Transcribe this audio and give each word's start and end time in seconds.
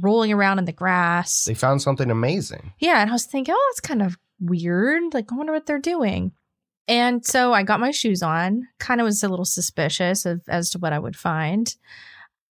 Rolling 0.00 0.32
around 0.32 0.58
in 0.58 0.64
the 0.64 0.72
grass. 0.72 1.44
They 1.44 1.54
found 1.54 1.82
something 1.82 2.10
amazing. 2.10 2.72
Yeah, 2.78 3.00
and 3.00 3.10
I 3.10 3.12
was 3.12 3.26
thinking, 3.26 3.54
oh, 3.56 3.70
that's 3.70 3.80
kind 3.80 4.02
of 4.02 4.16
weird. 4.40 5.14
Like, 5.14 5.32
I 5.32 5.36
wonder 5.36 5.52
what 5.52 5.66
they're 5.66 5.78
doing. 5.78 6.32
And 6.88 7.24
so 7.26 7.52
I 7.52 7.62
got 7.64 7.80
my 7.80 7.90
shoes 7.90 8.22
on. 8.22 8.68
Kind 8.78 9.00
of 9.00 9.04
was 9.06 9.22
a 9.22 9.28
little 9.28 9.44
suspicious 9.44 10.24
of 10.24 10.42
as 10.48 10.70
to 10.70 10.78
what 10.78 10.92
I 10.92 10.98
would 10.98 11.16
find. 11.16 11.74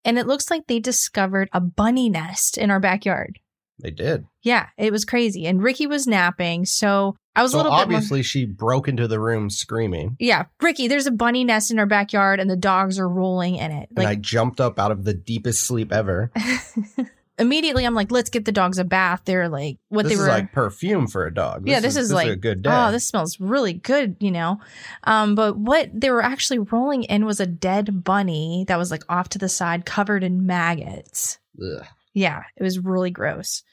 And 0.03 0.19
it 0.19 0.27
looks 0.27 0.51
like 0.51 0.67
they 0.67 0.79
discovered 0.79 1.49
a 1.53 1.61
bunny 1.61 2.09
nest 2.09 2.57
in 2.57 2.69
our 2.69 2.79
backyard. 2.79 3.39
They 3.79 3.91
did. 3.91 4.25
Yeah, 4.41 4.67
it 4.77 4.91
was 4.91 5.03
crazy. 5.03 5.45
And 5.47 5.61
Ricky 5.61 5.85
was 5.87 6.07
napping, 6.07 6.65
so 6.65 7.17
I 7.35 7.43
was 7.43 7.51
So 7.51 7.57
a 7.57 7.63
little 7.63 7.71
bit 7.71 7.89
more- 7.89 7.97
obviously 7.97 8.23
she 8.23 8.45
broke 8.45 8.87
into 8.87 9.05
the 9.07 9.19
room 9.19 9.49
screaming. 9.49 10.15
Yeah, 10.19 10.45
Ricky, 10.61 10.87
there's 10.87 11.07
a 11.07 11.11
bunny 11.11 11.43
nest 11.43 11.71
in 11.71 11.79
our 11.79 11.85
backyard, 11.85 12.39
and 12.39 12.49
the 12.49 12.55
dogs 12.55 12.97
are 12.99 13.09
rolling 13.09 13.55
in 13.55 13.71
it. 13.71 13.89
and 13.97 14.07
I 14.07 14.15
jumped 14.15 14.61
up 14.61 14.79
out 14.79 14.91
of 14.91 15.03
the 15.03 15.13
deepest 15.13 15.63
sleep 15.63 15.91
ever. 15.91 16.31
immediately, 17.37 17.85
I'm 17.85 17.93
like, 17.93 18.11
let's 18.11 18.29
get 18.29 18.45
the 18.45 18.51
dogs 18.51 18.77
a 18.77 18.83
bath. 18.83 19.21
They're 19.25 19.49
like, 19.49 19.77
what 19.89 20.03
this 20.03 20.11
they 20.11 20.15
is 20.15 20.19
were 20.21 20.27
like 20.27 20.51
perfume 20.51 21.07
for 21.07 21.25
a 21.25 21.33
dog. 21.33 21.67
yeah, 21.67 21.79
this 21.79 21.95
is 21.95 22.11
like 22.11 22.29
a 22.29 22.35
good 22.35 22.61
day. 22.61 22.69
Oh, 22.71 22.91
this 22.91 23.07
smells 23.07 23.39
really 23.39 23.73
good, 23.73 24.15
you 24.19 24.31
know. 24.31 24.59
Um, 25.03 25.35
but 25.35 25.57
what 25.57 25.89
they 25.93 26.09
were 26.09 26.23
actually 26.23 26.59
rolling 26.59 27.03
in 27.03 27.25
was 27.25 27.39
a 27.39 27.45
dead 27.45 28.03
bunny 28.03 28.65
that 28.67 28.77
was 28.77 28.91
like 28.91 29.03
off 29.09 29.29
to 29.29 29.37
the 29.37 29.49
side, 29.49 29.85
covered 29.85 30.23
in 30.23 30.45
maggots. 30.45 31.39
Ugh. 31.61 31.85
Yeah, 32.13 32.43
it 32.55 32.63
was 32.63 32.79
really 32.79 33.11
gross. 33.11 33.63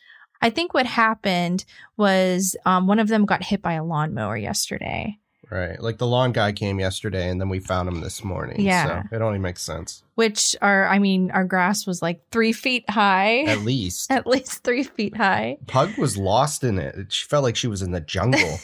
I 0.41 0.51
think 0.51 0.75
what 0.75 0.87
happened 0.87 1.65
was 1.97 2.57
um, 2.67 2.89
one 2.89 2.99
of 2.99 3.07
them 3.07 3.25
got 3.25 3.45
hit 3.45 3.63
by 3.63 3.75
a 3.75 3.85
lawnmower 3.85 4.37
yesterday, 4.37 5.19
Right. 5.53 5.79
Like 5.79 5.99
the 5.99 6.07
lawn 6.07 6.33
guy 6.33 6.53
came 6.53 6.81
yesterday 6.81 7.29
and 7.29 7.39
then 7.39 7.51
we 7.51 7.61
found 7.61 7.87
him 7.87 8.01
this 8.01 8.25
morning. 8.25 8.63
Yeah. 8.63 9.03
So 9.03 9.17
it 9.17 9.21
only 9.21 9.39
makes 9.39 9.61
sense. 9.61 10.03
which 10.15 10.57
our, 10.63 10.89
I 10.89 10.99
mean, 10.99 11.31
our 11.31 11.45
grass 11.45 11.87
was 11.87 12.01
like 12.01 12.23
three 12.31 12.53
feet 12.55 12.89
high, 12.89 13.43
At 13.43 13.59
least. 13.59 14.11
at 14.11 14.27
least 14.27 14.65
three 14.65 14.83
feet 14.83 15.15
high. 15.15 15.59
Pug 15.67 15.99
was 15.99 16.17
lost 16.17 16.65
in 16.65 16.79
it. 16.79 17.13
She 17.13 17.27
felt 17.27 17.45
like 17.45 17.57
she 17.57 17.67
was 17.67 17.83
in 17.83 17.91
the 17.91 18.01
jungle. 18.01 18.59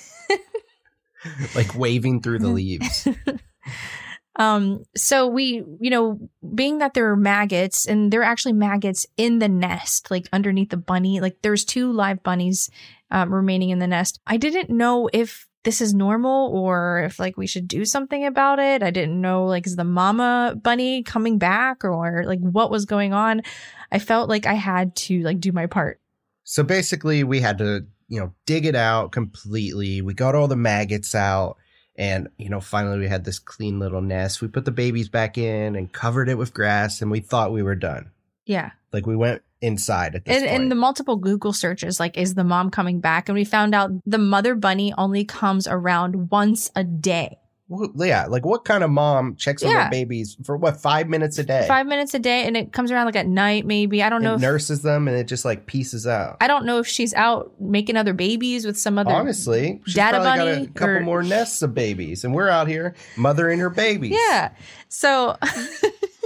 like 1.54 1.74
waving 1.74 2.22
through 2.22 2.38
the 2.38 2.48
leaves. 2.48 3.06
Um, 4.36 4.84
so 4.96 5.26
we, 5.26 5.64
you 5.80 5.90
know, 5.90 6.18
being 6.54 6.78
that 6.78 6.94
there 6.94 7.10
are 7.10 7.16
maggots 7.16 7.86
and 7.86 8.10
there 8.12 8.20
are 8.20 8.24
actually 8.24 8.52
maggots 8.52 9.04
in 9.16 9.40
the 9.40 9.48
nest, 9.48 10.10
like 10.10 10.26
underneath 10.32 10.70
the 10.70 10.76
bunny, 10.78 11.20
like 11.20 11.42
there's 11.42 11.64
two 11.66 11.92
live 11.92 12.22
bunnies 12.22 12.70
um, 13.10 13.34
remaining 13.34 13.70
in 13.70 13.78
the 13.80 13.86
nest. 13.88 14.20
I 14.26 14.36
didn't 14.36 14.70
know 14.70 15.10
if 15.12 15.47
this 15.64 15.80
is 15.80 15.92
normal 15.92 16.50
or 16.52 17.00
if 17.04 17.18
like 17.18 17.36
we 17.36 17.46
should 17.46 17.68
do 17.68 17.84
something 17.84 18.24
about 18.24 18.58
it. 18.58 18.82
I 18.82 18.90
didn't 18.90 19.20
know 19.20 19.46
like 19.46 19.66
is 19.66 19.76
the 19.76 19.84
mama 19.84 20.54
bunny 20.62 21.02
coming 21.02 21.38
back 21.38 21.84
or 21.84 22.24
like 22.26 22.40
what 22.40 22.70
was 22.70 22.84
going 22.84 23.12
on. 23.12 23.42
I 23.90 23.98
felt 23.98 24.28
like 24.28 24.46
I 24.46 24.54
had 24.54 24.94
to 24.96 25.22
like 25.22 25.40
do 25.40 25.52
my 25.52 25.66
part. 25.66 26.00
So 26.44 26.62
basically, 26.62 27.24
we 27.24 27.40
had 27.40 27.58
to, 27.58 27.86
you 28.08 28.20
know, 28.20 28.32
dig 28.46 28.64
it 28.64 28.74
out 28.74 29.12
completely. 29.12 30.00
We 30.00 30.14
got 30.14 30.34
all 30.34 30.48
the 30.48 30.56
maggots 30.56 31.14
out. 31.14 31.56
And, 31.96 32.28
you 32.38 32.48
know, 32.48 32.60
finally 32.60 33.00
we 33.00 33.08
had 33.08 33.24
this 33.24 33.40
clean 33.40 33.80
little 33.80 34.00
nest. 34.00 34.40
We 34.40 34.48
put 34.48 34.64
the 34.64 34.70
babies 34.70 35.08
back 35.08 35.36
in 35.36 35.74
and 35.74 35.92
covered 35.92 36.28
it 36.28 36.38
with 36.38 36.54
grass, 36.54 37.02
and 37.02 37.10
we 37.10 37.18
thought 37.20 37.52
we 37.52 37.62
were 37.62 37.74
done. 37.74 38.12
Yeah. 38.48 38.70
Like 38.92 39.06
we 39.06 39.14
went 39.14 39.42
inside 39.60 40.14
at 40.14 40.24
this 40.24 40.36
And, 40.36 40.46
point. 40.46 40.62
and 40.62 40.70
the 40.70 40.74
multiple 40.76 41.16
Google 41.16 41.52
searches, 41.52 42.00
like, 42.00 42.16
is 42.16 42.34
the 42.34 42.44
mom 42.44 42.70
coming 42.70 43.00
back? 43.00 43.28
And 43.28 43.36
we 43.36 43.44
found 43.44 43.74
out 43.74 43.90
the 44.06 44.18
mother 44.18 44.54
bunny 44.54 44.94
only 44.96 45.24
comes 45.24 45.66
around 45.68 46.30
once 46.30 46.70
a 46.74 46.82
day. 46.84 47.38
Well, 47.70 47.90
yeah, 47.96 48.24
like 48.24 48.46
what 48.46 48.64
kind 48.64 48.82
of 48.82 48.88
mom 48.88 49.36
checks 49.36 49.62
on 49.62 49.70
Yeah. 49.70 49.82
their 49.82 49.90
babies 49.90 50.38
for 50.42 50.56
what 50.56 50.80
five 50.80 51.06
minutes 51.06 51.36
a 51.38 51.44
day? 51.44 51.66
five 51.68 51.86
minutes 51.86 52.14
a 52.14 52.18
day 52.18 52.46
and 52.46 52.56
it 52.56 52.72
comes 52.72 52.90
around 52.90 53.04
like 53.04 53.16
at 53.16 53.26
night 53.26 53.66
maybe 53.66 54.02
i 54.02 54.08
don't 54.08 54.22
know 54.22 54.36
if, 54.36 54.40
nurses 54.40 54.80
them, 54.80 55.06
and 55.06 55.14
it 55.18 55.24
just 55.28 55.44
like 55.44 55.66
pieces 55.66 56.06
out. 56.06 56.38
i 56.40 56.46
don't 56.46 56.64
know 56.64 56.78
if 56.78 56.86
she's 56.86 57.12
out 57.12 57.52
making 57.60 57.94
other 57.98 58.14
babies 58.14 58.64
with 58.64 58.78
some 58.78 58.96
other 58.96 59.10
Honestly, 59.10 59.82
she's 59.84 59.94
data 59.96 60.16
probably 60.18 60.38
got 60.38 60.46
bunny 60.54 60.64
a 60.64 60.68
couple 60.68 60.96
or- 60.96 61.00
more 61.00 61.22
nests 61.22 61.60
of 61.60 61.74
babies, 61.74 62.24
and 62.24 62.32
we're 62.34 62.48
out 62.48 62.68
here 62.68 62.94
mothering 63.18 63.58
her 63.58 63.68
babies. 63.68 64.16
yeah 64.30 64.48
so 64.88 65.36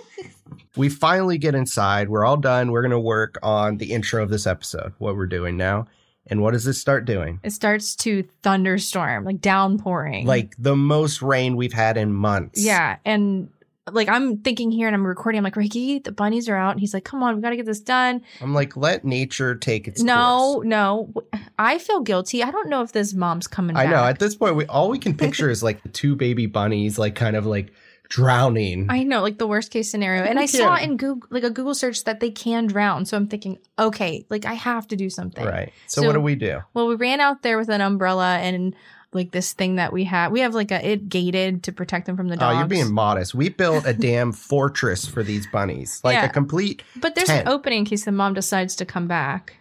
we 0.76 0.88
finally 0.88 1.38
get 1.38 1.54
inside. 1.54 2.08
We're 2.08 2.24
all 2.24 2.36
done. 2.36 2.70
We're 2.70 2.82
gonna 2.82 3.00
work 3.00 3.38
on 3.42 3.78
the 3.78 3.92
intro 3.92 4.22
of 4.22 4.30
this 4.30 4.46
episode. 4.46 4.92
What 4.98 5.16
we're 5.16 5.26
doing 5.26 5.56
now, 5.56 5.86
and 6.26 6.40
what 6.40 6.52
does 6.52 6.64
this 6.64 6.78
start 6.80 7.04
doing? 7.04 7.40
it 7.42 7.50
starts 7.52 7.94
to 7.96 8.24
thunderstorm 8.42 9.24
like 9.24 9.40
downpouring 9.40 10.26
Like 10.26 10.54
the 10.58 10.76
most 10.76 11.20
rain 11.22 11.56
we've 11.56 11.72
had 11.72 11.96
in 11.96 12.12
months. 12.12 12.64
yeah 12.64 12.96
and 13.04 13.48
like 13.90 14.08
i'm 14.08 14.36
thinking 14.38 14.70
here 14.70 14.86
and 14.86 14.94
i'm 14.94 15.04
recording 15.04 15.38
i'm 15.38 15.42
like 15.44 15.56
ricky 15.56 15.98
the 15.98 16.12
bunnies 16.12 16.48
are 16.48 16.54
out 16.54 16.70
and 16.70 16.78
he's 16.78 16.94
like 16.94 17.04
come 17.04 17.20
on 17.24 17.34
we 17.34 17.42
gotta 17.42 17.56
get 17.56 17.66
this 17.66 17.80
done 17.80 18.22
I'm 18.40 18.54
like, 18.54 18.76
let 18.76 19.04
nature 19.04 19.56
take 19.56 19.88
its 19.88 20.00
no 20.00 20.52
course. 20.54 20.66
no 20.66 21.12
i 21.58 21.78
feel 21.78 21.98
guilty 22.00 22.44
i 22.44 22.50
don't 22.52 22.68
know 22.68 22.82
if 22.82 22.92
this 22.92 23.12
mom's 23.12 23.48
coming 23.48 23.76
I 23.76 23.84
back 23.84 23.90
know. 23.92 24.04
At 24.04 24.20
this 24.20 24.36
point, 24.36 24.54
we 24.54 24.66
all 24.66 24.88
we 24.88 25.00
can 25.00 25.16
picture 25.16 25.50
is 25.50 25.64
like 25.64 25.82
the 25.82 25.88
two 25.88 26.14
baby 26.14 26.46
bunnies, 26.46 26.96
like 26.96 27.16
kind 27.16 27.34
of 27.34 27.44
like 27.44 27.72
drowning. 28.14 28.86
I 28.90 29.04
know, 29.04 29.22
like 29.22 29.38
the 29.38 29.46
worst 29.46 29.70
case 29.70 29.90
scenario. 29.90 30.22
And 30.24 30.38
I 30.38 30.44
saw 30.46 30.76
in 30.76 30.98
Google, 30.98 31.26
like 31.30 31.44
a 31.44 31.50
Google 31.50 31.74
search 31.74 32.04
that 32.04 32.20
they 32.20 32.30
can 32.30 32.66
drown. 32.66 33.06
So 33.06 33.16
I'm 33.16 33.26
thinking, 33.26 33.58
okay, 33.78 34.26
like 34.28 34.44
I 34.44 34.52
have 34.52 34.86
to 34.88 34.96
do 34.96 35.08
something. 35.08 35.44
right. 35.44 35.72
So, 35.86 36.02
So- 36.02 36.06
what 36.06 36.12
do 36.12 36.20
we 36.20 36.34
do? 36.34 36.60
Well, 36.74 36.88
we 36.88 36.94
ran 36.94 37.20
out 37.20 37.42
there 37.42 37.56
with 37.56 37.70
an 37.70 37.80
umbrella 37.80 38.36
and 38.38 38.74
like 39.14 39.30
this 39.30 39.52
thing 39.54 39.76
that 39.76 39.92
we 39.94 40.04
have. 40.04 40.30
We 40.32 40.40
have 40.40 40.54
like 40.54 40.70
a 40.70 40.86
it 40.86 41.08
gated 41.08 41.62
to 41.64 41.72
protect 41.72 42.04
them 42.06 42.16
from 42.16 42.28
the 42.28 42.36
dogs. 42.36 42.54
Oh, 42.54 42.58
you're 42.58 42.68
being 42.68 42.92
modest. 42.92 43.34
We 43.34 43.48
built 43.48 43.86
a 43.86 43.92
damn 43.94 44.32
fortress 44.32 45.06
for 45.06 45.22
these 45.22 45.46
bunnies, 45.46 46.00
like 46.04 46.14
Yeah. 46.14 46.24
a 46.26 46.28
complete 46.28 46.82
but 46.96 47.14
there's 47.14 47.28
tent. 47.28 47.46
an 47.46 47.52
opening 47.52 47.80
in 47.80 47.84
case 47.86 48.04
the 48.04 48.12
mom 48.12 48.34
decides 48.34 48.76
to 48.76 48.84
come 48.84 49.06
back. 49.08 49.56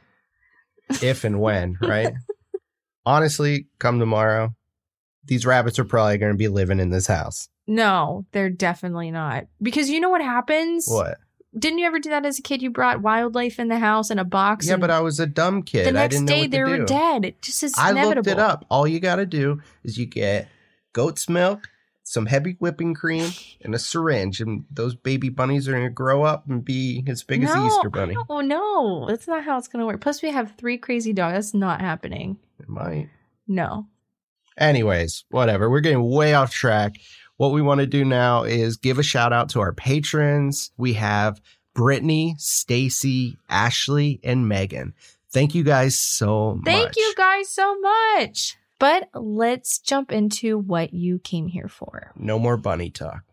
if 1.01 1.23
and 1.23 1.39
when, 1.39 1.77
right? 1.81 2.13
Honestly, 3.05 3.67
come 3.79 3.99
tomorrow, 3.99 4.53
these 5.25 5.45
rabbits 5.45 5.79
are 5.79 5.85
probably 5.85 6.17
going 6.17 6.31
to 6.33 6.37
be 6.37 6.47
living 6.47 6.79
in 6.79 6.89
this 6.89 7.07
house. 7.07 7.47
No, 7.67 8.25
they're 8.31 8.49
definitely 8.49 9.11
not. 9.11 9.45
Because 9.61 9.89
you 9.89 9.99
know 9.99 10.09
what 10.09 10.21
happens? 10.21 10.87
What? 10.87 11.17
Didn't 11.57 11.79
you 11.79 11.85
ever 11.85 11.99
do 11.99 12.09
that 12.11 12.25
as 12.25 12.39
a 12.39 12.41
kid? 12.41 12.61
You 12.61 12.69
brought 12.69 13.01
wildlife 13.01 13.59
in 13.59 13.67
the 13.67 13.77
house 13.79 14.09
in 14.09 14.19
a 14.19 14.23
box. 14.23 14.67
Yeah, 14.67 14.77
but 14.77 14.89
I 14.89 15.01
was 15.01 15.19
a 15.19 15.27
dumb 15.27 15.63
kid. 15.63 15.85
the 15.85 15.89
I 15.89 15.91
next 15.93 16.15
didn't 16.15 16.29
know 16.29 16.35
day 16.35 16.47
they 16.47 16.63
were 16.63 16.77
do. 16.77 16.85
dead. 16.85 17.25
It 17.25 17.41
just 17.41 17.61
is 17.63 17.73
I 17.77 17.91
inevitable. 17.91 18.15
looked 18.15 18.27
it 18.27 18.39
up. 18.39 18.65
All 18.69 18.87
you 18.87 18.99
got 19.01 19.17
to 19.17 19.25
do 19.25 19.61
is 19.83 19.97
you 19.97 20.05
get 20.05 20.47
goat's 20.93 21.27
milk, 21.27 21.69
some 22.03 22.25
heavy 22.25 22.55
whipping 22.59 22.93
cream, 22.93 23.31
and 23.65 23.75
a 23.75 23.79
syringe, 23.79 24.39
and 24.39 24.63
those 24.71 24.95
baby 24.95 25.27
bunnies 25.27 25.67
are 25.67 25.73
going 25.73 25.83
to 25.83 25.89
grow 25.89 26.23
up 26.23 26.47
and 26.49 26.63
be 26.63 27.03
as 27.07 27.21
big 27.23 27.43
as 27.43 27.53
the 27.53 27.65
Easter 27.65 27.89
bunny. 27.89 28.15
Oh 28.29 28.39
no, 28.39 29.05
that's 29.09 29.27
not 29.27 29.43
how 29.43 29.57
it's 29.57 29.67
gonna 29.67 29.85
work. 29.85 29.99
Plus, 29.99 30.21
we 30.21 30.31
have 30.31 30.53
three 30.57 30.77
crazy 30.77 31.11
dogs. 31.11 31.33
That's 31.35 31.53
not 31.53 31.81
happening. 31.81 32.37
It 32.59 32.69
might. 32.69 33.09
No. 33.45 33.87
Anyways, 34.57 35.25
whatever. 35.31 35.69
We're 35.69 35.79
getting 35.81 36.09
way 36.09 36.33
off 36.33 36.51
track. 36.53 36.95
What 37.41 37.53
we 37.53 37.63
want 37.63 37.79
to 37.79 37.87
do 37.87 38.05
now 38.05 38.43
is 38.43 38.77
give 38.77 38.99
a 38.99 39.03
shout 39.03 39.33
out 39.33 39.49
to 39.49 39.61
our 39.61 39.73
patrons. 39.73 40.69
We 40.77 40.93
have 40.93 41.41
Brittany, 41.73 42.35
Stacy, 42.37 43.35
Ashley, 43.49 44.19
and 44.23 44.47
Megan. 44.47 44.93
Thank 45.31 45.55
you 45.55 45.63
guys 45.63 45.97
so 45.97 46.53
much. 46.53 46.65
Thank 46.65 46.97
you 46.97 47.15
guys 47.17 47.49
so 47.49 47.79
much. 47.79 48.57
But 48.77 49.09
let's 49.15 49.79
jump 49.79 50.11
into 50.11 50.59
what 50.59 50.93
you 50.93 51.17
came 51.17 51.47
here 51.47 51.67
for. 51.67 52.11
No 52.15 52.37
more 52.37 52.57
bunny 52.57 52.91
talk. 52.91 53.23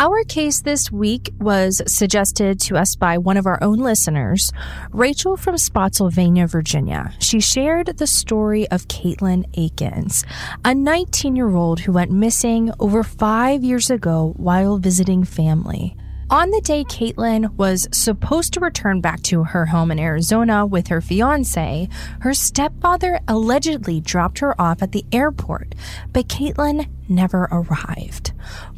Our 0.00 0.22
case 0.22 0.62
this 0.62 0.92
week 0.92 1.32
was 1.40 1.82
suggested 1.88 2.60
to 2.60 2.76
us 2.76 2.94
by 2.94 3.18
one 3.18 3.36
of 3.36 3.46
our 3.46 3.58
own 3.60 3.78
listeners, 3.78 4.52
Rachel 4.92 5.36
from 5.36 5.58
Spotsylvania, 5.58 6.46
Virginia. 6.46 7.12
She 7.18 7.40
shared 7.40 7.88
the 7.88 8.06
story 8.06 8.68
of 8.70 8.86
Katelin 8.86 9.44
Akens, 9.56 10.24
a 10.64 10.72
19 10.72 11.34
year 11.34 11.52
old 11.52 11.80
who 11.80 11.90
went 11.90 12.12
missing 12.12 12.70
over 12.78 13.02
five 13.02 13.64
years 13.64 13.90
ago 13.90 14.34
while 14.36 14.78
visiting 14.78 15.24
family. 15.24 15.96
On 16.30 16.50
the 16.50 16.60
day 16.60 16.84
Katelin 16.84 17.56
was 17.56 17.88
supposed 17.90 18.52
to 18.52 18.60
return 18.60 19.00
back 19.00 19.22
to 19.22 19.44
her 19.44 19.64
home 19.64 19.90
in 19.90 19.98
Arizona 19.98 20.66
with 20.66 20.88
her 20.88 21.00
fiance, 21.00 21.88
her 22.20 22.34
stepfather 22.34 23.18
allegedly 23.26 24.00
dropped 24.00 24.40
her 24.40 24.60
off 24.60 24.82
at 24.82 24.92
the 24.92 25.06
airport, 25.10 25.74
but 26.12 26.28
Katelin 26.28 26.86
never 27.08 27.48
arrived. 27.50 28.32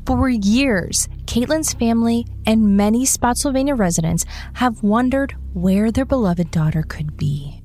For 0.06 0.28
years, 0.28 1.08
Katelin's 1.26 1.72
family 1.72 2.26
and 2.46 2.76
many 2.76 3.04
Spotsylvania 3.04 3.74
residents 3.74 4.24
have 4.54 4.82
wondered 4.82 5.36
where 5.52 5.92
their 5.92 6.04
beloved 6.04 6.50
daughter 6.50 6.82
could 6.82 7.16
be. 7.16 7.59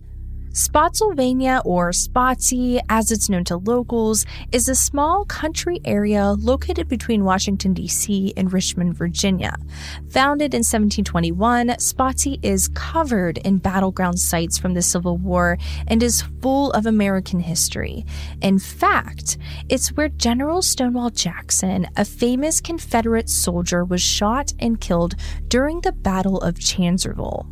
Spotsylvania, 0.56 1.62
or 1.66 1.92
Spotsy 1.92 2.80
as 2.88 3.12
it's 3.12 3.30
known 3.30 3.44
to 3.44 3.58
locals, 3.58 4.26
is 4.54 4.70
a 4.70 4.74
small 4.74 5.26
country 5.26 5.82
area 5.84 6.32
located 6.32 6.88
between 6.88 7.26
Washington, 7.26 7.74
D.C. 7.74 8.34
and 8.38 8.54
Richmond, 8.54 8.96
Virginia. 8.96 9.58
Founded 10.12 10.54
in 10.54 10.60
1721, 10.60 11.68
Spotsy 11.80 12.40
is 12.42 12.70
covered 12.70 13.38
in 13.40 13.58
battleground 13.58 14.18
sites 14.18 14.58
from 14.58 14.76
the 14.76 14.82
Civil 14.82 15.18
War 15.18 15.58
and 15.88 16.02
is 16.02 16.24
full 16.42 16.72
of 16.72 16.86
American 16.86 17.42
history. 17.42 18.06
In 18.42 18.58
fact, 18.58 19.38
it's 19.68 19.90
where 19.90 20.08
General 20.08 20.62
Stonewall 20.62 21.10
Jackson, 21.10 21.86
a 21.98 22.06
famous 22.06 22.62
Confederate 22.62 23.28
soldier, 23.28 23.84
was 23.84 24.02
shot 24.02 24.54
and 24.58 24.80
killed 24.80 25.16
during 25.50 25.82
the 25.82 25.92
Battle 25.92 26.40
of 26.40 26.58
Chancellorsville. 26.58 27.46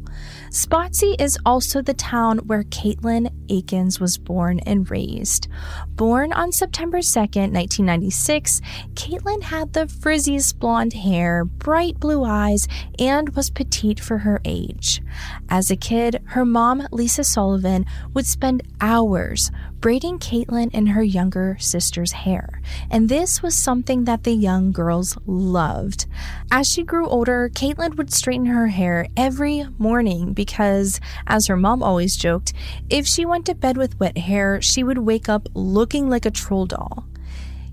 Spotsy 0.54 1.20
is 1.20 1.36
also 1.48 1.82
the 1.82 1.96
town 1.96 2.38
where 2.46 2.62
Katelin 2.62 3.28
Akens 3.48 4.00
was 4.00 4.20
born 4.20 4.60
and 4.60 4.90
raised. 4.92 5.48
Born 5.88 6.32
on 6.32 6.52
September 6.52 7.00
2nd, 7.00 7.52
1996, 7.52 8.62
Katelin 8.94 9.42
had 9.42 9.74
the 9.74 9.88
frizziest 9.88 10.60
blonde 10.60 10.94
hair, 10.94 11.44
bright 11.44 12.00
blue 12.00 12.24
eyes, 12.24 12.68
and 13.00 13.36
was 13.36 13.50
petite 13.50 14.00
for 14.00 14.20
her 14.20 14.42
age. 14.46 15.02
As 15.50 15.72
a 15.72 15.76
kid, 15.76 16.22
her 16.26 16.46
mom, 16.46 16.88
Lisa 16.92 17.24
Sullivan, 17.24 17.88
would 18.14 18.28
spend 18.28 18.62
hours 18.80 19.50
braiding 19.84 20.18
Katelin 20.18 20.70
and 20.74 20.88
her 20.88 21.04
younger 21.04 21.58
sister's 21.60 22.14
hair, 22.14 22.62
and 22.90 23.10
this 23.10 23.44
was 23.44 23.54
something 23.54 24.06
that 24.06 24.24
the 24.24 24.32
young 24.32 24.72
girls 24.72 25.18
loved. 25.26 26.06
As 26.50 26.70
she 26.70 26.84
grew 26.84 27.06
older, 27.06 27.50
Katelin 27.54 27.98
would 27.98 28.14
straighten 28.14 28.46
her 28.46 28.68
hair 28.68 29.08
every 29.18 29.68
morning 29.78 30.32
because, 30.32 31.02
as 31.28 31.48
her 31.48 31.58
mom 31.58 31.84
always 31.84 32.16
joked, 32.16 32.54
if 32.90 33.06
she 33.06 33.26
went 33.26 33.46
to 33.48 33.56
bed 33.56 33.76
with 33.76 34.00
wet 34.00 34.18
hair, 34.18 34.62
she 34.62 34.86
would 34.86 35.00
wake 35.00 35.28
up 35.28 35.50
looking 35.54 36.10
like 36.10 36.26
a 36.26 36.32
troll 36.32 36.66
doll. 36.66 37.06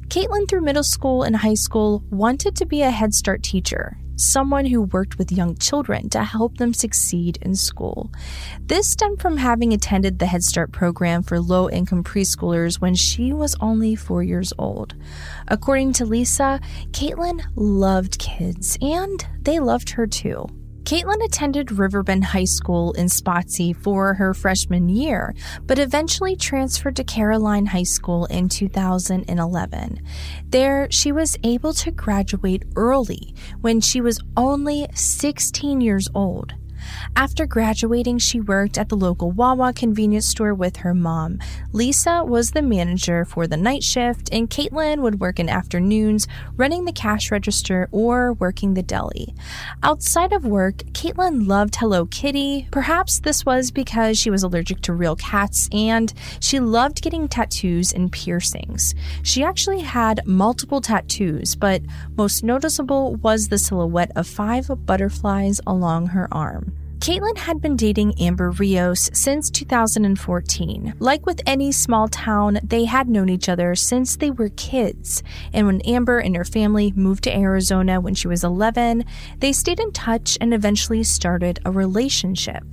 Katelin, 0.09 0.49
through 0.49 0.63
middle 0.63 0.83
school 0.83 1.23
and 1.23 1.37
high 1.37 1.55
school, 1.55 2.03
wanted 2.11 2.57
to 2.57 2.67
be 2.67 2.83
a 2.83 2.91
Head 2.91 3.15
Start 3.15 3.45
teacher, 3.45 3.99
someone 4.21 4.67
who 4.67 4.83
worked 4.83 5.19
with 5.19 5.33
young 5.33 5.57
children 5.57 6.09
to 6.11 6.23
help 6.23 6.59
them 6.59 6.75
succeed 6.75 7.39
in 7.43 7.55
school. 7.55 8.11
This 8.61 8.91
stemmed 8.91 9.21
from 9.21 9.37
having 9.39 9.73
attended 9.73 10.19
the 10.19 10.27
Head 10.27 10.43
Start 10.43 10.73
program 10.73 11.23
for 11.23 11.41
low 11.41 11.71
income 11.71 12.05
preschoolers 12.05 12.81
when 12.81 12.95
she 12.95 13.33
was 13.33 13.57
only 13.61 13.97
four 13.97 14.23
years 14.23 14.53
old. 14.59 14.95
According 15.49 15.95
to 15.95 16.05
Lisa, 16.05 16.61
Katelin 16.93 17.43
loved 17.57 18.19
kids, 18.19 18.77
and 18.81 19.27
they 19.43 19.59
loved 19.59 19.91
her 19.91 20.07
too. 20.07 20.47
Katelin 20.85 21.25
attended 21.25 21.73
Riverbend 21.73 22.25
High 22.25 22.45
School 22.45 22.93
in 22.93 23.07
Spotsy 23.07 23.77
for 23.77 24.15
her 24.15 24.35
freshman 24.35 24.89
year, 24.89 25.35
but 25.67 25.79
eventually 25.79 26.37
transferred 26.37 26.97
to 26.97 27.05
Caroline 27.05 27.67
High 27.67 27.85
School 27.85 28.25
in 28.27 28.49
2011. 28.49 30.03
There, 30.49 30.91
she 30.91 31.13
was 31.13 31.37
able 31.45 31.75
to 31.75 31.91
graduate 31.91 32.65
early 32.77 33.35
when 33.61 33.81
she 33.81 34.01
was 34.01 34.21
only 34.37 34.87
16 34.95 35.81
years 35.81 36.09
old. 36.15 36.55
After 37.17 37.47
graduating, 37.47 38.19
she 38.19 38.41
worked 38.41 38.79
at 38.79 38.89
the 38.89 38.97
local 38.97 39.31
Wawa 39.31 39.73
convenience 39.73 40.27
store 40.27 40.55
with 40.55 40.77
her 40.79 40.95
mom. 40.95 41.39
Lisa 41.73 42.25
was 42.25 42.53
the 42.53 42.63
manager 42.63 43.25
for 43.25 43.47
the 43.47 43.57
night 43.57 43.83
shift, 43.83 44.29
and 44.33 44.49
Katelin 44.49 45.01
would 45.01 45.21
work 45.21 45.39
in 45.39 45.49
afternoons, 45.49 46.27
running 46.57 46.85
the 46.85 46.93
cash 46.93 47.31
register 47.31 47.89
or 47.93 48.33
working 48.35 48.75
the 48.75 48.83
deli. 48.83 49.35
Outside 49.83 50.33
of 50.33 50.45
work, 50.45 50.79
Katelin 50.93 51.47
loved 51.47 51.77
Hello 51.77 52.07
Kitty. 52.07 52.69
Perhaps 52.71 53.21
this 53.21 53.45
was 53.45 53.71
because 53.71 54.19
she 54.19 54.31
was 54.31 54.43
allergic 54.43 54.81
to 54.83 54.93
real 54.93 55.17
cats, 55.17 55.69
and 55.73 56.13
she 56.41 56.59
loved 56.59 57.03
getting 57.03 57.29
tattoos 57.29 57.93
and 57.93 58.11
piercings. 58.11 58.95
She 59.23 59.45
actually 59.45 59.81
had 59.81 60.27
multiple 60.27 60.81
tattoos, 60.81 61.55
but 61.55 61.83
most 62.17 62.43
noticeable 62.43 63.17
was 63.17 63.49
the 63.49 63.59
silhouette 63.59 64.13
of 64.17 64.27
five 64.27 64.71
butterflies 64.87 65.61
along 65.67 66.07
her 66.07 66.29
arm. 66.33 66.73
Katelin 67.01 67.39
had 67.39 67.63
been 67.63 67.77
dating 67.77 68.21
Amber 68.21 68.51
Rios 68.51 69.09
since 69.15 69.49
2014. 69.49 70.97
Like 70.99 71.25
with 71.25 71.41
any 71.47 71.73
small 71.73 72.09
town, 72.09 72.61
they 72.63 72.85
had 72.85 73.09
known 73.09 73.31
each 73.31 73.49
other 73.49 73.75
since 73.75 74.17
they 74.17 74.31
were 74.31 74.51
kids. 74.51 75.23
And 75.55 75.67
when 75.67 75.81
Amber 75.81 76.19
and 76.19 76.37
her 76.37 76.45
family 76.45 76.93
moved 76.95 77.25
to 77.25 77.35
Arizona 77.35 78.03
when 78.03 78.15
she 78.15 78.29
was 78.29 78.45
11, 78.45 79.07
they 79.39 79.51
stayed 79.51 79.81
in 79.81 79.93
touch 79.93 80.37
and 80.43 80.53
eventually 80.53 81.03
started 81.03 81.59
a 81.65 81.71
relationship. 81.71 82.65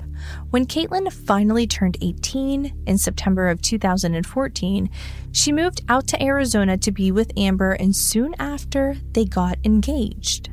When 0.50 0.66
Katelin 0.66 1.10
finally 1.10 1.66
turned 1.66 1.96
18 2.02 2.84
in 2.86 2.98
September 2.98 3.48
of 3.48 3.62
2014, 3.62 4.90
she 5.32 5.54
moved 5.54 5.84
out 5.88 6.06
to 6.08 6.22
Arizona 6.22 6.78
to 6.80 6.92
be 6.92 7.14
with 7.14 7.32
Amber, 7.38 7.72
and 7.72 7.96
soon 7.96 8.36
after, 8.40 8.98
they 9.14 9.24
got 9.24 9.58
engaged. 9.64 10.50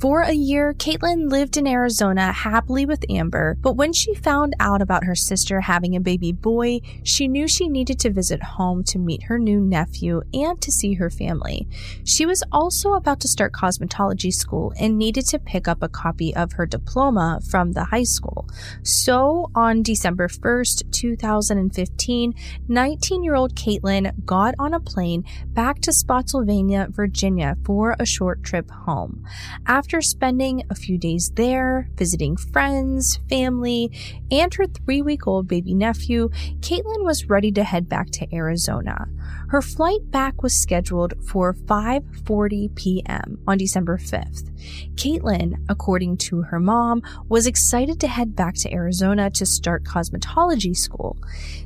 For 0.00 0.20
a 0.20 0.32
year, 0.32 0.74
Katelin 0.74 1.28
lived 1.28 1.56
in 1.56 1.66
Arizona 1.66 2.30
happily 2.30 2.86
with 2.86 3.04
Amber, 3.10 3.56
but 3.60 3.72
when 3.72 3.92
she 3.92 4.14
found 4.14 4.54
out 4.60 4.80
about 4.80 5.02
her 5.02 5.16
sister 5.16 5.60
having 5.60 5.96
a 5.96 6.00
baby 6.00 6.30
boy, 6.30 6.82
she 7.02 7.26
knew 7.26 7.48
she 7.48 7.66
needed 7.66 7.98
to 8.00 8.10
visit 8.10 8.40
home 8.40 8.84
to 8.84 8.98
meet 9.00 9.24
her 9.24 9.40
new 9.40 9.60
nephew 9.60 10.22
and 10.32 10.62
to 10.62 10.70
see 10.70 10.94
her 10.94 11.10
family. 11.10 11.66
She 12.04 12.26
was 12.26 12.44
also 12.52 12.92
about 12.92 13.18
to 13.20 13.28
start 13.28 13.52
cosmetology 13.52 14.32
school 14.32 14.72
and 14.78 14.96
needed 14.98 15.26
to 15.28 15.38
pick 15.40 15.66
up 15.66 15.82
a 15.82 15.88
copy 15.88 16.32
of 16.36 16.52
her 16.52 16.64
diploma 16.64 17.40
from 17.50 17.72
the 17.72 17.82
high 17.82 18.04
school. 18.04 18.48
So, 18.84 19.50
on 19.56 19.82
December 19.82 20.28
1st, 20.28 20.92
2015, 20.92 22.34
19 22.68 23.24
year 23.24 23.34
old 23.34 23.56
Katelin 23.56 24.12
got 24.24 24.54
on 24.60 24.74
a 24.74 24.80
plane 24.80 25.24
back 25.48 25.80
to 25.80 25.92
Spotsylvania, 25.92 26.86
Virginia 26.90 27.56
for 27.64 27.96
a 27.98 28.06
short 28.06 28.44
trip 28.44 28.70
home. 28.70 29.26
After 29.66 29.87
after 29.88 30.02
spending 30.02 30.62
a 30.68 30.74
few 30.74 30.98
days 30.98 31.32
there, 31.36 31.88
visiting 31.96 32.36
friends, 32.36 33.20
family, 33.30 33.90
and 34.30 34.52
her 34.52 34.66
three 34.66 35.00
week 35.00 35.26
old 35.26 35.48
baby 35.48 35.72
nephew, 35.72 36.28
Katelin 36.60 37.06
was 37.06 37.30
ready 37.30 37.50
to 37.50 37.64
head 37.64 37.88
back 37.88 38.10
to 38.10 38.26
Arizona. 38.30 39.08
Her 39.48 39.62
flight 39.62 40.10
back 40.10 40.42
was 40.42 40.54
scheduled 40.54 41.14
for 41.26 41.54
5:40 41.54 42.74
p.m. 42.74 43.38
on 43.48 43.56
December 43.56 43.96
5th. 43.96 44.50
Katelin, 44.96 45.54
according 45.70 46.18
to 46.18 46.42
her 46.42 46.60
mom, 46.60 47.00
was 47.30 47.46
excited 47.46 47.98
to 48.00 48.08
head 48.08 48.36
back 48.36 48.56
to 48.56 48.70
Arizona 48.70 49.30
to 49.30 49.46
start 49.46 49.84
cosmetology 49.84 50.76
school. 50.76 51.16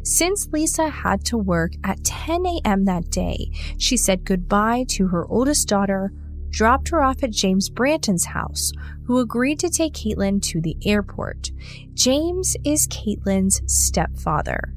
Since 0.04 0.46
Lisa 0.52 0.88
had 0.88 1.24
to 1.24 1.36
work 1.36 1.72
at 1.82 2.04
10 2.04 2.46
a.m. 2.46 2.84
that 2.84 3.10
day, 3.10 3.50
she 3.78 3.96
said 3.96 4.24
goodbye 4.24 4.84
to 4.90 5.08
her 5.08 5.26
oldest 5.26 5.66
daughter, 5.66 6.12
dropped 6.52 6.90
her 6.90 7.02
off 7.02 7.22
at 7.22 7.30
James 7.30 7.68
Branton's 7.68 8.26
house, 8.26 8.70
who 9.06 9.18
agreed 9.18 9.58
to 9.58 9.70
take 9.70 9.94
Katelin 9.94 10.40
to 10.42 10.60
the 10.60 10.76
airport. 10.84 11.50
James 11.94 12.56
is 12.64 12.86
Katelin's 12.86 13.60
stepfather. 13.66 14.74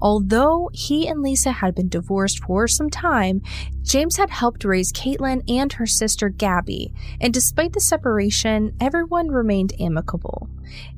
Although 0.00 0.68
he 0.74 1.08
and 1.08 1.22
Lisa 1.22 1.50
had 1.50 1.74
been 1.74 1.88
divorced 1.88 2.44
for 2.44 2.68
some 2.68 2.90
time, 2.90 3.40
James 3.82 4.16
had 4.16 4.28
helped 4.28 4.64
raise 4.64 4.92
Katelin 4.92 5.42
and 5.48 5.72
her 5.72 5.86
sister 5.86 6.28
Gabby, 6.28 6.92
and 7.20 7.32
despite 7.32 7.72
the 7.72 7.80
separation, 7.80 8.76
everyone 8.80 9.28
remained 9.28 9.72
amicable. 9.80 10.48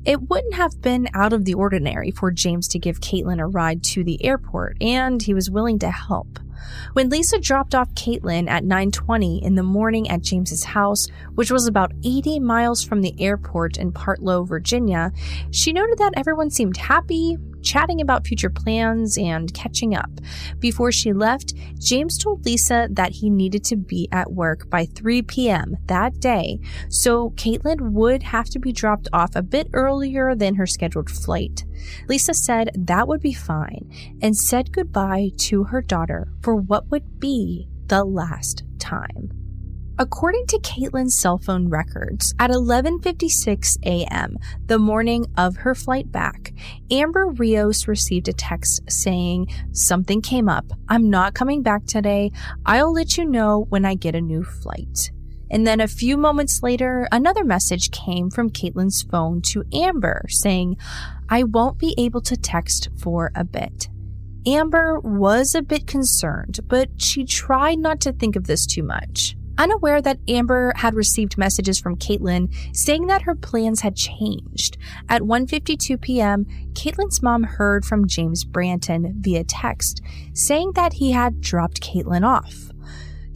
It 0.03 0.29
wouldn't 0.29 0.55
have 0.55 0.81
been 0.81 1.07
out 1.13 1.31
of 1.31 1.45
the 1.45 1.53
ordinary 1.53 2.11
for 2.11 2.31
James 2.31 2.67
to 2.69 2.79
give 2.79 2.99
Katelin 2.99 3.39
a 3.39 3.47
ride 3.47 3.81
to 3.85 4.03
the 4.03 4.23
airport, 4.25 4.75
and 4.81 5.21
he 5.21 5.33
was 5.33 5.49
willing 5.49 5.79
to 5.79 5.91
help. 5.91 6.39
When 6.93 7.09
Lisa 7.09 7.39
dropped 7.39 7.75
off 7.75 7.93
Katelin 7.93 8.49
at 8.49 8.63
9:20 8.63 9.41
in 9.43 9.55
the 9.55 9.63
morning 9.63 10.09
at 10.09 10.21
James's 10.21 10.63
house, 10.63 11.07
which 11.35 11.51
was 11.51 11.67
about 11.67 11.93
80 12.03 12.39
miles 12.39 12.83
from 12.83 13.01
the 13.01 13.13
airport 13.19 13.77
in 13.77 13.91
Partlow, 13.91 14.47
Virginia, 14.47 15.11
she 15.51 15.73
noted 15.73 15.97
that 15.97 16.13
everyone 16.15 16.49
seemed 16.49 16.77
happy, 16.77 17.37
chatting 17.61 18.01
about 18.01 18.25
future 18.25 18.49
plans 18.49 19.17
and 19.17 19.53
catching 19.53 19.95
up. 19.95 20.09
Before 20.59 20.91
she 20.91 21.13
left, 21.13 21.53
James 21.79 22.17
told 22.17 22.45
Lisa 22.45 22.87
that 22.91 23.11
he 23.11 23.29
needed 23.29 23.63
to 23.65 23.75
be 23.75 24.07
at 24.11 24.31
work 24.31 24.69
by 24.69 24.85
3 24.85 25.21
p.m. 25.23 25.77
that 25.87 26.19
day, 26.19 26.59
so 26.89 27.31
Katelin 27.31 27.91
would 27.91 28.23
have 28.23 28.49
to 28.49 28.59
be 28.59 28.71
dropped 28.71 29.07
off 29.11 29.35
a 29.35 29.41
bit 29.41 29.67
earlier 29.73 30.35
than 30.35 30.55
her 30.55 30.65
scheduled 30.65 31.09
flight. 31.09 31.65
Lisa 32.07 32.33
said 32.33 32.71
that 32.75 33.07
would 33.07 33.21
be 33.21 33.33
fine 33.33 33.91
and 34.21 34.35
said 34.35 34.71
goodbye 34.71 35.31
to 35.37 35.65
her 35.65 35.81
daughter 35.81 36.27
for 36.41 36.55
what 36.55 36.89
would 36.91 37.19
be 37.19 37.67
the 37.87 38.03
last 38.03 38.63
time. 38.79 39.31
According 39.99 40.45
to 40.47 40.59
Katelin's 40.59 41.19
cell 41.19 41.39
phone 41.39 41.69
records, 41.69 42.35
at 42.37 42.51
11:56 42.51 43.77
a.m., 43.83 44.37
the 44.67 44.77
morning 44.77 45.25
of 45.35 45.57
her 45.57 45.73
flight 45.73 46.11
back, 46.11 46.53
Amber 46.91 47.29
Rios 47.29 47.87
received 47.87 48.27
a 48.27 48.33
text 48.33 48.81
saying, 48.87 49.47
"Something 49.71 50.21
came 50.21 50.47
up. 50.47 50.65
I'm 50.87 51.09
not 51.09 51.33
coming 51.33 51.63
back 51.63 51.87
today. 51.87 52.31
I'll 52.63 52.93
let 52.93 53.17
you 53.17 53.25
know 53.25 53.65
when 53.69 53.85
I 53.85 53.95
get 53.95 54.13
a 54.13 54.21
new 54.21 54.43
flight." 54.43 55.09
And 55.49 55.65
then 55.65 55.79
a 55.79 55.87
few 55.87 56.17
moments 56.17 56.61
later, 56.61 57.07
another 57.11 57.43
message 57.43 57.91
came 57.91 58.29
from 58.29 58.49
Katelin's 58.49 59.03
phone 59.03 59.41
to 59.43 59.63
Amber 59.73 60.25
saying, 60.29 60.77
I 61.29 61.43
won't 61.43 61.77
be 61.77 61.95
able 61.97 62.21
to 62.21 62.37
text 62.37 62.89
for 62.97 63.31
a 63.35 63.43
bit. 63.43 63.89
Amber 64.45 64.99
was 64.99 65.55
a 65.55 65.61
bit 65.61 65.87
concerned, 65.87 66.59
but 66.67 66.89
she 66.97 67.25
tried 67.25 67.79
not 67.79 67.99
to 68.01 68.13
think 68.13 68.35
of 68.35 68.47
this 68.47 68.65
too 68.65 68.83
much 68.83 69.35
unaware 69.57 70.01
that 70.01 70.19
Amber 70.27 70.73
had 70.75 70.93
received 70.93 71.37
messages 71.37 71.79
from 71.79 71.97
Katelin 71.97 72.53
saying 72.75 73.07
that 73.07 73.23
her 73.23 73.35
plans 73.35 73.81
had 73.81 73.95
changed. 73.95 74.77
At 75.09 75.23
1:52 75.23 75.99
p.m., 76.01 76.45
Katelin's 76.73 77.21
mom 77.21 77.43
heard 77.43 77.85
from 77.85 78.07
James 78.07 78.45
Branton 78.45 79.13
via 79.15 79.43
text 79.43 80.01
saying 80.33 80.73
that 80.73 80.93
he 80.93 81.11
had 81.11 81.41
dropped 81.41 81.81
Katelin 81.81 82.25
off. 82.25 82.71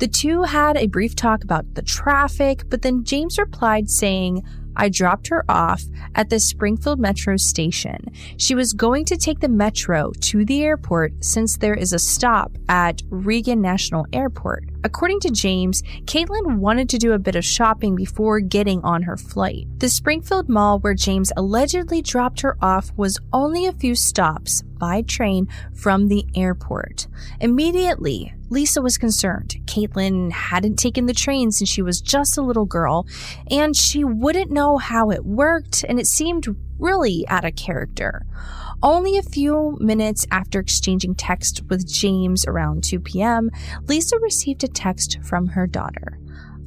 The 0.02 0.08
two 0.08 0.42
had 0.42 0.78
a 0.78 0.88
brief 0.88 1.16
talk 1.16 1.44
about 1.44 1.76
the 1.76 1.84
traffic, 1.84 2.64
but 2.70 2.82
then 2.82 3.04
James 3.04 3.38
replied 3.38 3.88
saying, 3.88 4.44
I 4.76 4.90
dropped 4.90 5.28
her 5.28 5.46
off 5.48 5.84
at 6.16 6.32
the 6.32 6.40
Springfield 6.40 7.00
Metro 7.00 7.38
station. 7.38 8.08
She 8.38 8.56
was 8.56 8.74
going 8.74 9.06
to 9.06 9.16
take 9.16 9.42
the 9.42 9.48
metro 9.48 10.12
to 10.22 10.44
the 10.44 10.64
airport 10.64 11.24
since 11.24 11.56
there 11.56 11.76
is 11.76 11.94
a 11.94 12.00
stop 12.00 12.52
at 12.68 13.04
Reagan 13.12 13.62
National 13.62 14.08
Airport. 14.12 14.64
According 14.84 15.20
to 15.20 15.30
James, 15.30 15.84
Katelin 16.06 16.58
wanted 16.58 16.90
to 16.90 16.98
do 16.98 17.14
a 17.14 17.20
bit 17.20 17.36
of 17.36 17.46
shopping 17.46 17.96
before 17.96 18.40
getting 18.40 18.82
on 18.82 19.04
her 19.04 19.18
flight. 19.18 19.68
The 19.78 19.90
Springfield 19.90 20.50
Mall 20.50 20.80
where 20.80 20.96
James 20.96 21.32
allegedly 21.38 22.02
dropped 22.02 22.42
her 22.42 22.58
off 22.60 22.92
was 22.98 23.20
only 23.32 23.68
a 23.68 23.74
few 23.74 23.94
stops 23.94 24.64
by 24.64 25.04
train 25.04 25.48
from 25.76 26.08
the 26.08 26.26
airport. 26.34 27.08
Immediately, 27.40 28.34
Lisa 28.52 28.82
was 28.82 28.98
concerned. 28.98 29.56
Katelin 29.66 30.30
hadn't 30.30 30.76
taken 30.76 31.06
the 31.06 31.14
train 31.14 31.52
since 31.52 31.70
she 31.70 31.82
was 31.82 32.02
just 32.02 32.38
a 32.38 32.42
little 32.42 32.66
girl, 32.66 33.08
and 33.50 33.76
she 33.78 34.04
wouldn't 34.04 34.52
know 34.52 34.78
how 34.78 35.10
it 35.10 35.26
worked, 35.26 35.86
and 35.88 35.98
it 35.98 36.06
seemed 36.06 36.54
really 36.78 37.26
out 37.30 37.46
of 37.46 37.56
character. 37.56 38.26
Only 38.84 39.18
a 39.18 39.24
few 39.24 39.78
minutes 39.80 40.28
after 40.32 40.60
exchanging 40.60 41.16
text 41.16 41.62
with 41.70 41.90
James 41.90 42.46
around 42.46 42.84
2 42.84 43.00
p.m., 43.00 43.50
Lisa 43.88 44.20
received 44.20 44.66
a 44.66 44.68
text 44.68 45.20
from 45.24 45.48
her 45.48 45.66
daughter. 45.66 46.20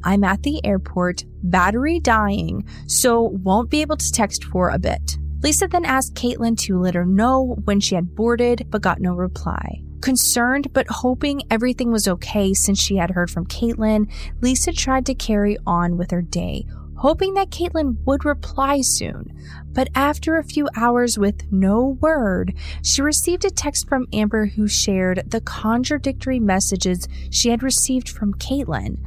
I'm 0.04 0.24
at 0.24 0.42
the 0.42 0.64
airport, 0.64 1.24
battery 1.42 2.00
dying, 2.00 2.66
so 2.86 3.20
won't 3.20 3.68
be 3.68 3.82
able 3.82 3.98
to 3.98 4.12
text 4.12 4.44
for 4.44 4.70
a 4.70 4.78
bit. 4.78 5.18
Lisa 5.42 5.68
then 5.68 5.84
asked 5.84 6.14
Caitlin 6.14 6.56
to 6.60 6.78
let 6.78 6.94
her 6.94 7.04
know 7.04 7.58
when 7.64 7.78
she 7.78 7.94
had 7.94 8.14
boarded, 8.14 8.68
but 8.70 8.80
got 8.80 9.02
no 9.02 9.12
reply. 9.12 9.82
Concerned 10.04 10.70
but 10.75 10.87
hoping 10.90 11.40
everything 11.50 11.90
was 11.90 12.06
okay 12.06 12.52
since 12.52 12.78
she 12.78 12.96
had 12.96 13.12
heard 13.12 13.30
from 13.30 13.46
Katelin, 13.46 14.06
Lisa 14.42 14.70
tried 14.70 15.06
to 15.06 15.14
carry 15.14 15.56
on 15.66 15.96
with 15.96 16.11
her 16.11 16.20
day, 16.20 16.66
hoping 16.96 17.32
that 17.32 17.49
Katelin 17.49 17.96
would 18.04 18.23
reply 18.23 18.82
soon. 18.82 19.32
But 19.73 19.88
after 19.94 20.37
a 20.37 20.44
few 20.44 20.68
hours 20.76 21.18
with 21.18 21.50
no 21.50 21.96
word, 22.02 22.52
she 22.82 23.00
received 23.00 23.46
a 23.46 23.50
text 23.50 23.88
from 23.88 24.06
Amber 24.12 24.44
who 24.44 24.68
shared 24.68 25.23
the 25.26 25.40
contradictory 25.40 26.38
messages 26.38 27.08
she 27.30 27.49
had 27.49 27.62
received 27.62 28.11
from 28.11 28.34
Katelin. 28.34 28.99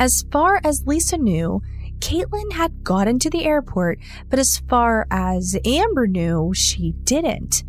As 0.00 0.24
far 0.32 0.60
as 0.64 0.84
Lisa 0.84 1.16
knew, 1.16 1.62
Katelin 2.00 2.54
had 2.54 2.82
gotten 2.82 3.18
to 3.20 3.30
the 3.30 3.44
airport, 3.44 4.00
but 4.28 4.38
as 4.38 4.58
far 4.58 5.06
as 5.10 5.56
Amber 5.64 6.08
knew, 6.08 6.52
she 6.54 6.92
didn't. 7.04 7.62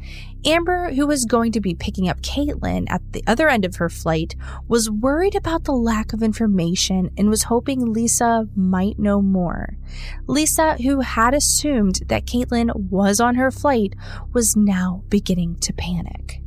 Amber, 0.44 0.92
who 0.92 1.06
was 1.06 1.26
going 1.26 1.52
to 1.52 1.62
be 1.62 1.76
picking 1.76 2.10
up 2.10 2.22
Katelin 2.22 2.86
at 2.90 3.02
the 3.14 3.24
other 3.28 3.48
end 3.48 3.64
of 3.64 3.76
her 3.76 3.90
flight, 3.90 4.36
was 4.68 4.90
worried 4.90 5.36
about 5.36 5.66
the 5.66 5.72
lack 5.72 6.14
of 6.14 6.24
information 6.24 7.12
and 7.16 7.30
was 7.30 7.44
hoping 7.44 7.94
Lisa 7.94 8.48
might 8.56 8.98
know 8.98 9.22
more. 9.22 9.78
Lisa, 10.26 10.78
who 10.82 11.02
had 11.02 11.36
assumed 11.36 12.00
that 12.08 12.26
Katelin 12.26 12.76
was 12.76 13.20
on 13.20 13.36
her 13.36 13.52
flight, 13.52 13.94
was 14.34 14.56
now 14.56 15.04
beginning 15.10 15.58
to 15.60 15.74
panic. 15.74 16.42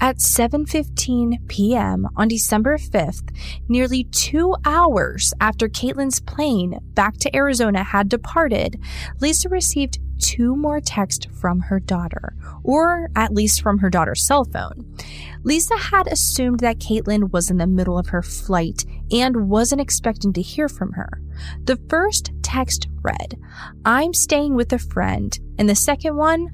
At 0.00 0.18
7:15 0.18 1.48
p.m. 1.48 2.06
on 2.16 2.28
December 2.28 2.78
5th, 2.78 3.34
nearly 3.68 4.04
2 4.04 4.54
hours 4.64 5.34
after 5.40 5.68
Katelin's 5.68 6.20
plane 6.20 6.78
back 6.94 7.16
to 7.18 7.34
Arizona 7.34 7.82
had 7.82 8.08
departed, 8.08 8.80
Lisa 9.20 9.48
received 9.48 9.98
two 10.20 10.54
more 10.54 10.80
texts 10.80 11.26
from 11.40 11.60
her 11.60 11.80
daughter, 11.80 12.34
or 12.62 13.08
at 13.16 13.32
least 13.34 13.60
from 13.60 13.78
her 13.78 13.90
daughter's 13.90 14.24
cell 14.24 14.44
phone. 14.44 14.96
Lisa 15.42 15.76
had 15.76 16.06
assumed 16.06 16.60
that 16.60 16.78
Katelin 16.78 17.32
was 17.32 17.50
in 17.50 17.58
the 17.58 17.66
middle 17.66 17.98
of 17.98 18.08
her 18.08 18.22
flight 18.22 18.84
and 19.10 19.48
wasn't 19.48 19.80
expecting 19.80 20.32
to 20.32 20.42
hear 20.42 20.68
from 20.68 20.92
her. 20.92 21.20
The 21.64 21.78
first 21.88 22.30
text 22.42 22.88
read, 23.02 23.36
I'm 23.84 24.14
staying 24.14 24.54
with 24.54 24.72
a 24.72 24.78
friend, 24.78 25.36
and 25.58 25.68
the 25.68 25.74
second 25.74 26.16
one, 26.16 26.50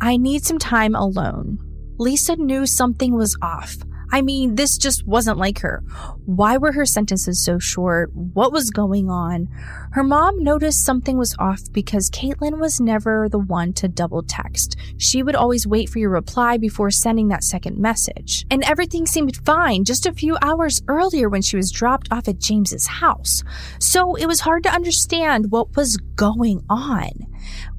I 0.00 0.16
need 0.16 0.44
some 0.44 0.58
time 0.58 0.94
alone. 0.94 1.58
Lisa 1.98 2.36
knew 2.36 2.66
something 2.66 3.14
was 3.14 3.36
off. 3.42 3.76
I 4.10 4.22
mean, 4.22 4.54
this 4.54 4.78
just 4.78 5.06
wasn't 5.06 5.36
like 5.36 5.58
her. 5.60 5.82
Why 6.24 6.56
were 6.56 6.72
her 6.72 6.86
sentences 6.86 7.44
so 7.44 7.58
short? 7.58 8.10
What 8.14 8.52
was 8.52 8.70
going 8.70 9.10
on? 9.10 9.48
Her 9.92 10.02
mom 10.02 10.42
noticed 10.42 10.84
something 10.84 11.18
was 11.18 11.36
off 11.38 11.60
because 11.72 12.08
Katelin 12.08 12.58
was 12.58 12.80
never 12.80 13.28
the 13.28 13.38
one 13.38 13.74
to 13.74 13.88
double 13.88 14.22
text. 14.22 14.76
She 14.96 15.22
would 15.22 15.36
always 15.36 15.66
wait 15.66 15.90
for 15.90 15.98
your 15.98 16.10
reply 16.10 16.56
before 16.56 16.90
sending 16.90 17.28
that 17.28 17.44
second 17.44 17.78
message. 17.78 18.46
And 18.50 18.64
everything 18.64 19.04
seemed 19.04 19.44
fine 19.44 19.84
just 19.84 20.06
a 20.06 20.12
few 20.12 20.38
hours 20.40 20.80
earlier 20.88 21.28
when 21.28 21.42
she 21.42 21.56
was 21.56 21.70
dropped 21.70 22.10
off 22.10 22.28
at 22.28 22.38
James's 22.38 22.86
house. 22.86 23.42
So 23.78 24.14
it 24.14 24.26
was 24.26 24.40
hard 24.40 24.62
to 24.62 24.72
understand 24.72 25.50
what 25.50 25.76
was 25.76 25.98
going 26.16 26.64
on. 26.70 27.26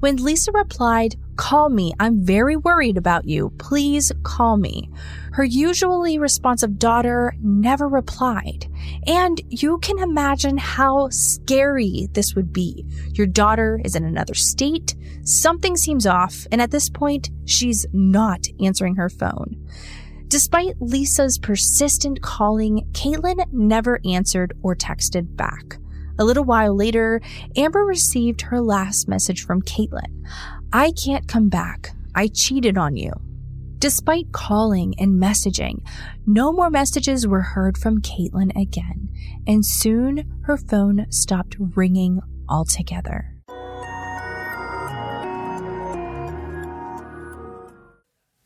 When 0.00 0.16
Lisa 0.16 0.52
replied, 0.52 1.16
Call 1.36 1.70
me. 1.70 1.94
I'm 1.98 2.22
very 2.22 2.56
worried 2.56 2.98
about 2.98 3.24
you. 3.24 3.50
Please 3.56 4.12
call 4.22 4.58
me. 4.58 4.90
Her 5.32 5.42
usually 5.42 6.18
responsive 6.18 6.78
daughter 6.78 7.34
never 7.40 7.88
replied. 7.88 8.66
And 9.06 9.40
you 9.48 9.78
can 9.78 9.98
imagine 9.98 10.58
how 10.58 11.08
scary 11.10 12.08
this 12.12 12.34
would 12.34 12.52
be. 12.52 12.84
Your 13.14 13.26
daughter 13.26 13.80
is 13.84 13.96
in 13.96 14.04
another 14.04 14.34
state, 14.34 14.94
something 15.24 15.76
seems 15.76 16.06
off, 16.06 16.46
and 16.52 16.60
at 16.60 16.70
this 16.70 16.90
point, 16.90 17.30
she's 17.46 17.86
not 17.92 18.46
answering 18.62 18.96
her 18.96 19.08
phone. 19.08 19.66
Despite 20.28 20.80
Lisa's 20.80 21.38
persistent 21.38 22.20
calling, 22.22 22.86
Katelin 22.92 23.50
never 23.50 23.98
answered 24.04 24.52
or 24.62 24.76
texted 24.76 25.36
back. 25.36 25.78
A 26.20 26.24
little 26.24 26.44
while 26.44 26.76
later, 26.76 27.22
Amber 27.56 27.82
received 27.82 28.42
her 28.42 28.60
last 28.60 29.08
message 29.08 29.42
from 29.46 29.62
Katelin. 29.62 30.22
I 30.70 30.92
can't 30.92 31.26
come 31.26 31.48
back. 31.48 31.92
I 32.14 32.28
cheated 32.28 32.76
on 32.76 32.98
you. 32.98 33.10
Despite 33.78 34.30
calling 34.30 34.94
and 34.98 35.18
messaging, 35.18 35.82
no 36.26 36.52
more 36.52 36.68
messages 36.68 37.26
were 37.26 37.40
heard 37.40 37.78
from 37.78 38.02
Katelin 38.02 38.54
again, 38.54 39.08
and 39.46 39.64
soon 39.64 40.42
her 40.44 40.58
phone 40.58 41.06
stopped 41.08 41.56
ringing 41.58 42.20
altogether. 42.50 43.34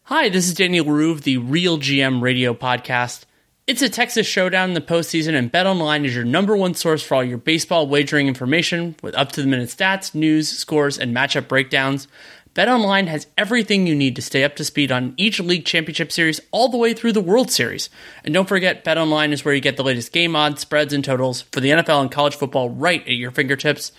Hi, 0.05 0.29
this 0.29 0.47
is 0.47 0.55
Daniel 0.55 0.87
Leroux 0.87 1.11
of 1.11 1.23
the 1.23 1.39
Real 1.39 1.79
GM 1.79 2.23
Radio 2.23 2.55
Podcast. 2.55 3.25
It's 3.67 3.81
a 3.81 3.89
Texas 3.89 4.27
showdown 4.27 4.69
in 4.69 4.75
the 4.75 4.83
postseason, 4.83 5.35
and 5.35 5.51
BetOnline 5.51 6.05
is 6.05 6.15
your 6.15 6.27
number 6.27 6.55
one 6.55 6.75
source 6.75 7.03
for 7.03 7.15
all 7.15 7.25
your 7.25 7.39
baseball 7.39 7.87
wagering 7.87 8.29
information 8.29 8.95
with 9.03 9.15
up 9.15 9.33
to 9.33 9.41
the 9.41 9.47
minute 9.49 9.71
stats, 9.71 10.15
news, 10.15 10.51
scores, 10.51 10.99
and 10.99 11.17
matchup 11.17 11.49
breakdowns. 11.49 12.07
BetOnline 12.55 13.07
has 13.07 13.27
everything 13.39 13.87
you 13.87 13.95
need 13.95 14.17
to 14.17 14.23
stay 14.23 14.45
up 14.45 14.55
to 14.57 14.65
speed 14.65 14.93
on 14.93 15.15
each 15.17 15.41
league 15.41 15.65
championship 15.65 16.13
series 16.13 16.43
all 16.51 16.69
the 16.69 16.77
way 16.77 16.93
through 16.93 17.13
the 17.13 17.23
World 17.23 17.51
Series. 17.51 17.89
And 18.23 18.35
don't 18.35 18.47
forget, 18.47 18.85
BetOnline 18.85 19.33
is 19.33 19.47
where 19.47 19.55
you 19.55 19.63
get 19.63 19.79
the 19.79 19.83
latest 19.83 20.13
game 20.13 20.37
odds, 20.37 20.61
spreads, 20.61 20.93
and 20.93 21.03
totals 21.03 21.41
for 21.41 21.61
the 21.61 21.71
NFL 21.71 22.03
and 22.03 22.13
college 22.13 22.37
football 22.37 22.69
right 22.69 23.01
at 23.01 23.15
your 23.15 23.31
fingertips. 23.31 23.93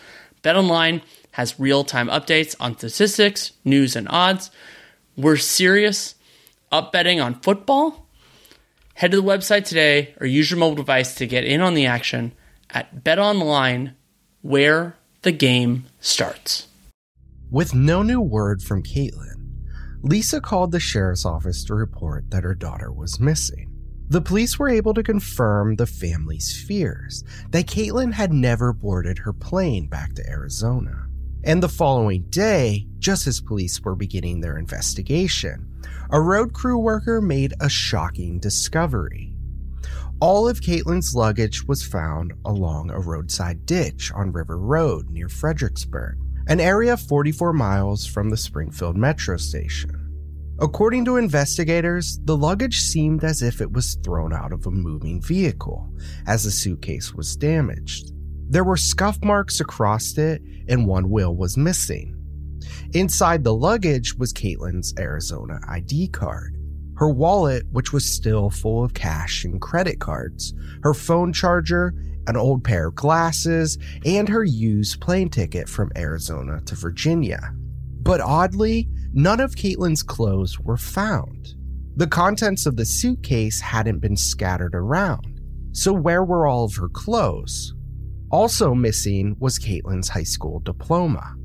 BetOnline 0.43 1.01
has 1.31 1.60
real-time 1.60 2.07
updates 2.10 2.55
on 2.60 2.77
statistics, 2.77 3.53
news, 3.63 3.95
and 3.95 4.07
odds. 4.12 4.51
We're 5.17 5.38
serious 5.38 6.13
up 6.72 6.91
betting 6.91 7.19
on 7.19 7.41
football 7.41 8.04
Head 8.95 9.11
to 9.11 9.17
the 9.17 9.23
website 9.23 9.65
today 9.65 10.15
or 10.21 10.25
use 10.25 10.49
your 10.49 10.57
mobile 10.57 10.77
device 10.77 11.15
to 11.15 11.27
get 11.27 11.43
in 11.43 11.59
on 11.59 11.73
the 11.73 11.85
action 11.85 12.31
at 12.69 13.03
BetOnline, 13.03 13.93
where 14.41 14.95
the 15.21 15.33
game 15.33 15.85
starts. 15.99 16.67
With 17.51 17.75
no 17.75 18.03
new 18.03 18.21
word 18.21 18.61
from 18.61 18.83
Katelin, 18.83 19.51
Lisa 20.01 20.39
called 20.39 20.71
the 20.71 20.79
sheriff's 20.79 21.25
office 21.25 21.65
to 21.65 21.75
report 21.75 22.31
that 22.31 22.45
her 22.45 22.55
daughter 22.55 22.89
was 22.89 23.19
missing. 23.19 23.69
The 24.07 24.21
police 24.21 24.57
were 24.57 24.69
able 24.69 24.93
to 24.93 25.03
confirm 25.03 25.75
the 25.75 25.87
family's 25.87 26.63
fears 26.65 27.21
that 27.49 27.67
Katelin 27.67 28.13
had 28.13 28.31
never 28.31 28.71
boarded 28.71 29.17
her 29.19 29.33
plane 29.33 29.87
back 29.87 30.13
to 30.13 30.29
Arizona. 30.29 31.07
And 31.45 31.61
the 31.61 31.69
following 31.69 32.23
day, 32.31 32.87
just 32.97 33.27
as 33.27 33.39
police 33.39 33.79
were 33.79 33.95
beginning 33.95 34.41
their 34.41 34.57
investigation, 34.57 35.69
a 36.09 36.19
road 36.19 36.53
crew 36.53 36.79
worker 36.79 37.21
made 37.21 37.53
a 37.59 37.69
shocking 37.69 38.39
discovery. 38.39 39.31
All 40.19 40.49
of 40.49 40.61
Katelin's 40.61 41.13
luggage 41.13 41.63
was 41.67 41.85
found 41.85 42.33
along 42.45 42.89
a 42.89 42.99
roadside 42.99 43.63
ditch 43.67 44.11
on 44.15 44.31
River 44.31 44.57
Road 44.57 45.11
near 45.11 45.29
Fredericksburg, 45.29 46.17
an 46.47 46.59
area 46.59 46.97
44 46.97 47.53
miles 47.53 48.07
from 48.07 48.31
the 48.31 48.37
Springfield 48.37 48.97
metro 48.97 49.37
station. 49.37 50.01
According 50.59 51.05
to 51.05 51.17
investigators, 51.17 52.19
the 52.23 52.35
luggage 52.35 52.79
seemed 52.79 53.23
as 53.23 53.43
if 53.43 53.61
it 53.61 53.71
was 53.71 53.99
thrown 54.03 54.33
out 54.33 54.51
of 54.51 54.65
a 54.65 54.71
moving 54.71 55.21
vehicle, 55.21 55.93
as 56.25 56.43
the 56.43 56.49
suitcase 56.49 57.13
was 57.13 57.35
damaged. 57.35 58.13
There 58.47 58.63
were 58.63 58.77
scuff 58.77 59.17
marks 59.23 59.59
across 59.59 60.17
it, 60.17 60.41
and 60.67 60.87
one 60.87 61.09
wheel 61.09 61.35
was 61.35 61.57
missing. 61.57 62.15
Inside 62.93 63.43
the 63.43 63.53
luggage 63.53 64.15
was 64.15 64.33
Katelin's 64.33 64.93
Arizona 64.99 65.59
ID 65.67 66.09
card, 66.09 66.57
her 66.95 67.09
wallet, 67.09 67.63
which 67.71 67.91
was 67.91 68.11
still 68.11 68.49
full 68.49 68.83
of 68.83 68.93
cash 68.93 69.43
and 69.43 69.61
credit 69.61 69.99
cards, 69.99 70.53
her 70.83 70.93
phone 70.93 71.33
charger, 71.33 71.93
an 72.27 72.37
old 72.37 72.63
pair 72.63 72.87
of 72.87 72.95
glasses, 72.95 73.77
and 74.05 74.29
her 74.29 74.43
used 74.43 75.01
plane 75.01 75.29
ticket 75.29 75.69
from 75.69 75.91
Arizona 75.95 76.61
to 76.61 76.75
Virginia. 76.75 77.53
But 78.01 78.21
oddly, 78.21 78.87
none 79.13 79.39
of 79.39 79.55
Katelin's 79.55 80.03
clothes 80.03 80.59
were 80.59 80.77
found. 80.77 81.55
The 81.97 82.07
contents 82.07 82.65
of 82.65 82.75
the 82.75 82.85
suitcase 82.85 83.59
hadn't 83.59 83.99
been 83.99 84.17
scattered 84.17 84.75
around. 84.75 85.41
So, 85.71 85.93
where 85.93 86.23
were 86.23 86.47
all 86.47 86.65
of 86.65 86.75
her 86.75 86.89
clothes? 86.89 87.75
Also 88.32 88.74
missing 88.74 89.36
was 89.39 89.60
Katelin's 89.60 90.10
high 90.10 90.24
school 90.24 90.60
diploma. 90.60 91.36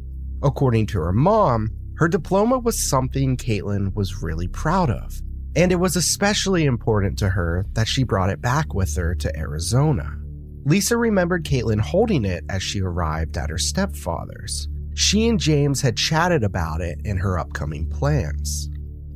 According 0.42 0.86
to 0.86 0.98
her 1.00 1.12
mom, 1.12 1.68
her 1.96 2.08
diploma 2.08 2.58
was 2.58 2.88
something 2.88 3.36
Katelin 3.36 3.94
was 3.94 4.22
really 4.22 4.48
proud 4.48 4.90
of, 4.90 5.20
and 5.54 5.70
it 5.70 5.76
was 5.76 5.96
especially 5.96 6.64
important 6.64 7.18
to 7.18 7.28
her 7.28 7.66
that 7.74 7.86
she 7.86 8.04
brought 8.04 8.30
it 8.30 8.40
back 8.40 8.72
with 8.72 8.96
her 8.96 9.14
to 9.16 9.36
Arizona. 9.36 10.16
Lisa 10.64 10.96
remembered 10.96 11.44
Katelin 11.44 11.80
holding 11.80 12.24
it 12.24 12.44
as 12.48 12.62
she 12.62 12.80
arrived 12.80 13.36
at 13.36 13.50
her 13.50 13.58
stepfather's. 13.58 14.68
She 14.94 15.28
and 15.28 15.38
James 15.38 15.80
had 15.80 15.96
chatted 15.96 16.42
about 16.42 16.80
it 16.80 16.98
and 17.04 17.18
her 17.18 17.38
upcoming 17.38 17.88
plans. 17.88 18.68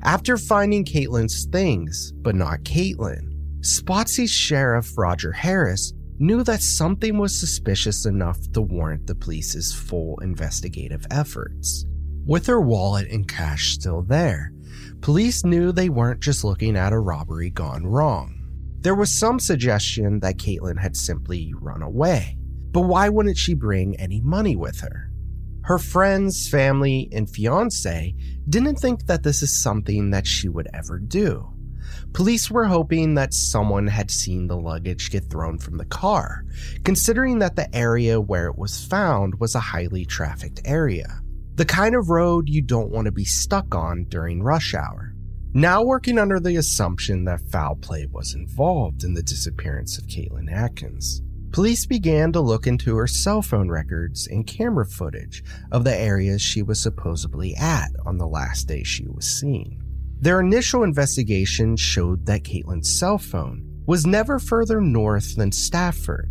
After 0.03 0.37
finding 0.37 0.85
Katelin's 0.85 1.47
things, 1.51 2.13
but 2.17 2.35
not 2.35 2.61
Katelin, 2.65 3.33
Spotsy's 3.61 4.31
sheriff 4.31 4.97
Roger 4.99 5.33
Harris 5.33 5.95
knew 6.19 6.45
that 6.45 6.63
something 6.63 7.19
was 7.19 7.39
suspicious 7.39 8.07
enough 8.07 8.39
to 8.53 8.61
warrant 8.61 9.07
the 9.07 9.15
police's 9.15 9.75
full 9.75 10.19
investigative 10.21 11.07
efforts. 11.11 11.87
With 12.27 12.47
her 12.47 12.61
wallet 12.61 13.11
and 13.11 13.29
cash 13.29 13.75
still 13.75 14.03
there, 14.03 14.53
police 15.01 15.45
knew 15.45 15.73
they 15.73 15.89
weren't 15.89 16.21
just 16.21 16.45
looking 16.45 16.77
at 16.77 16.93
a 16.93 16.99
robbery 16.99 17.51
gone 17.51 17.87
wrong. 17.87 18.41
There 18.81 18.95
was 18.95 19.11
some 19.19 19.41
suggestion 19.41 20.21
that 20.21 20.37
Katelin 20.37 20.79
had 20.79 20.97
simply 20.97 21.53
run 21.59 21.83
away, 21.83 22.39
but 22.71 22.83
why 22.83 23.09
wouldn't 23.09 23.39
she 23.39 23.55
bring 23.55 23.97
any 23.97 24.21
money 24.21 24.57
with 24.57 24.81
her? 24.81 25.11
Her 25.63 25.79
friends, 25.79 26.49
family, 26.49 27.09
and 27.13 27.29
fiance 27.29 28.15
didn't 28.49 28.77
think 28.77 29.07
that 29.07 29.23
this 29.23 29.43
is 29.43 29.63
something 29.63 30.11
that 30.11 30.27
she 30.27 30.49
would 30.49 30.69
ever 30.75 30.99
do. 30.99 31.54
Police 32.15 32.49
were 32.49 32.67
hoping 32.67 33.15
that 33.15 33.35
someone 33.35 33.89
had 33.89 34.09
seen 34.09 34.47
the 34.47 34.57
luggage 34.57 35.11
get 35.11 35.29
thrown 35.29 35.59
from 35.59 35.79
the 35.79 35.85
car, 35.85 36.45
considering 36.85 37.41
that 37.41 37.57
the 37.57 37.75
area 37.75 38.21
where 38.21 38.47
it 38.47 38.57
was 38.57 38.85
found 38.85 39.41
was 39.41 39.57
a 39.57 39.61
highly 39.61 40.05
trafficked 40.05 40.61
area. 40.65 41.21
The 41.57 41.65
kind 41.65 41.97
of 41.97 42.11
road 42.11 42.49
you 42.49 42.63
don't 42.63 42.93
want 42.93 43.07
to 43.07 43.13
be 43.13 43.25
stuck 43.25 43.75
on 43.75 44.05
during 44.05 44.45
rush 44.45 44.75
hour. 44.75 45.13
Now 45.55 45.83
working 45.83 46.17
under 46.17 46.39
the 46.39 46.55
assumption 46.55 47.25
that 47.25 47.51
foul 47.51 47.75
play 47.75 48.07
was 48.07 48.33
involved 48.33 49.03
in 49.03 49.15
the 49.15 49.23
disappearance 49.23 49.99
of 49.99 50.07
Katelin 50.07 50.49
Akens. 50.49 51.21
Police 51.51 51.85
began 51.85 52.31
to 52.33 52.41
look 52.41 52.69
into 52.69 52.97
her 52.97 53.09
cell 53.09 53.43
phone 53.43 53.69
records 53.69 54.29
and 54.29 54.47
camera 54.47 54.87
footage 54.87 55.43
of 55.73 55.83
the 55.83 55.97
areas 55.97 56.41
she 56.41 56.63
was 56.63 56.81
supposedly 56.81 57.57
at 57.57 57.91
on 58.07 58.19
the 58.19 58.27
last 58.29 58.69
day 58.69 58.85
she 58.85 59.09
was 59.09 59.27
seen. 59.27 59.84
Their 60.21 60.41
initial 60.41 60.83
investigation 60.83 61.77
showed 61.77 62.27
that 62.27 62.45
Katelin's 62.45 62.99
cell 62.99 63.19
phone 63.19 63.69
was 63.87 64.07
never 64.07 64.39
further 64.39 64.81
north 64.81 65.37
than 65.37 65.53
Stafford, 65.53 66.31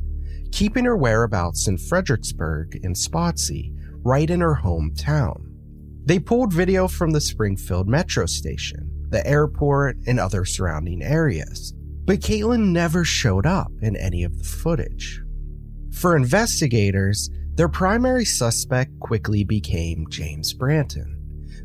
keeping 0.52 0.86
her 0.86 0.98
whereabouts 0.98 1.68
in 1.68 1.78
Fredericksburg 1.78 2.80
and 2.84 2.96
Spotsy 2.96 3.72
right 4.04 4.30
in 4.30 4.42
her 4.42 4.60
hometown. 4.64 5.46
They 6.06 6.20
pulled 6.20 6.54
video 6.54 6.88
from 6.88 7.12
the 7.12 7.22
Springfield 7.22 7.88
metro 7.88 8.26
station, 8.26 8.90
the 9.10 9.26
airport, 9.26 9.98
and 10.08 10.20
other 10.20 10.44
surrounding 10.44 11.02
areas, 11.02 11.74
but 12.06 12.20
Katelin 12.20 12.72
never 12.72 13.06
showed 13.06 13.46
up 13.46 13.72
in 13.82 13.96
any 13.96 14.24
of 14.24 14.38
the 14.38 14.44
footage. 14.44 15.22
For 15.94 16.16
investigators, 16.16 17.30
their 17.56 17.70
primary 17.70 18.26
suspect 18.26 19.00
quickly 19.00 19.44
became 19.44 20.08
James 20.10 20.54
Branton, 20.54 21.13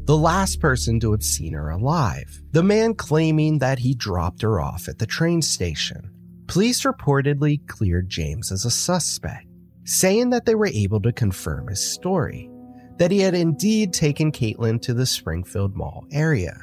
the 0.09 0.16
last 0.16 0.59
person 0.59 0.99
to 0.99 1.12
have 1.12 1.23
seen 1.23 1.53
her 1.53 1.68
alive, 1.68 2.40
the 2.53 2.62
man 2.62 2.94
claiming 2.94 3.59
that 3.59 3.79
he 3.79 3.92
dropped 3.92 4.40
her 4.40 4.59
off 4.59 4.88
at 4.88 4.99
the 4.99 5.05
train 5.05 5.42
station. 5.42 6.11
Police 6.47 6.85
reportedly 6.85 7.61
cleared 7.66 8.09
James 8.09 8.51
as 8.51 8.64
a 8.64 8.71
suspect, 8.71 9.47
saying 9.85 10.31
that 10.31 10.47
they 10.47 10.55
were 10.55 10.68
able 10.68 11.03
to 11.03 11.12
confirm 11.12 11.68
his 11.68 11.87
story, 11.87 12.49
that 12.97 13.11
he 13.11 13.18
had 13.18 13.35
indeed 13.35 13.92
taken 13.92 14.33
Katelin 14.33 14.81
to 14.81 14.94
the 14.94 15.05
Springfield 15.05 15.77
Mall 15.77 16.07
area. 16.11 16.57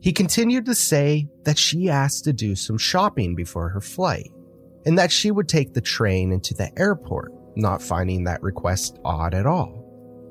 He 0.00 0.12
continued 0.12 0.66
to 0.66 0.74
say 0.74 1.28
that 1.44 1.56
she 1.56 1.88
asked 1.88 2.24
to 2.24 2.32
do 2.32 2.56
some 2.56 2.78
shopping 2.78 3.36
before 3.36 3.68
her 3.68 3.80
flight, 3.80 4.28
and 4.86 4.98
that 4.98 5.12
she 5.12 5.30
would 5.30 5.48
take 5.48 5.72
the 5.72 5.80
train 5.80 6.32
into 6.32 6.52
the 6.52 6.76
airport, 6.76 7.32
not 7.54 7.80
finding 7.80 8.24
that 8.24 8.42
request 8.42 8.98
odd 9.04 9.34
at 9.34 9.46
all. 9.46 9.77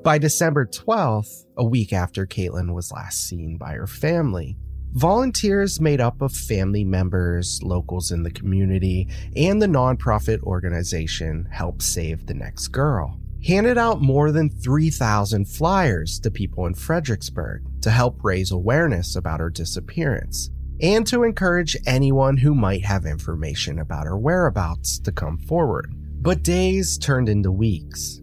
By 0.02 0.18
December 0.18 0.66
12th, 0.66 1.44
a 1.56 1.64
week 1.64 1.92
after 1.92 2.24
Katelin 2.24 2.72
was 2.72 2.92
last 2.92 3.26
seen 3.28 3.56
by 3.58 3.72
her 3.72 3.86
family, 3.86 4.56
volunteers 4.92 5.80
made 5.80 6.00
up 6.00 6.22
of 6.22 6.32
family 6.32 6.84
members, 6.84 7.60
locals 7.62 8.12
in 8.12 8.22
the 8.22 8.30
community, 8.30 9.08
and 9.36 9.60
the 9.60 9.66
nonprofit 9.66 10.42
organization 10.44 11.48
Help 11.50 11.82
Save 11.82 12.26
the 12.26 12.34
Next 12.34 12.68
Girl 12.68 13.18
handed 13.46 13.78
out 13.78 14.00
more 14.00 14.32
than 14.32 14.50
3,000 14.50 15.46
flyers 15.46 16.18
to 16.20 16.30
people 16.30 16.66
in 16.66 16.74
Fredericksburg 16.74 17.62
to 17.82 17.90
help 17.90 18.22
raise 18.24 18.50
awareness 18.50 19.16
about 19.16 19.40
her 19.40 19.50
disappearance 19.50 20.50
and 20.80 21.06
to 21.06 21.24
encourage 21.24 21.76
anyone 21.86 22.36
who 22.36 22.54
might 22.54 22.84
have 22.84 23.04
information 23.04 23.78
about 23.78 24.06
her 24.06 24.18
whereabouts 24.18 24.98
to 25.00 25.12
come 25.12 25.38
forward. 25.38 25.92
But 26.20 26.42
days 26.42 26.98
turned 26.98 27.28
into 27.28 27.52
weeks. 27.52 28.20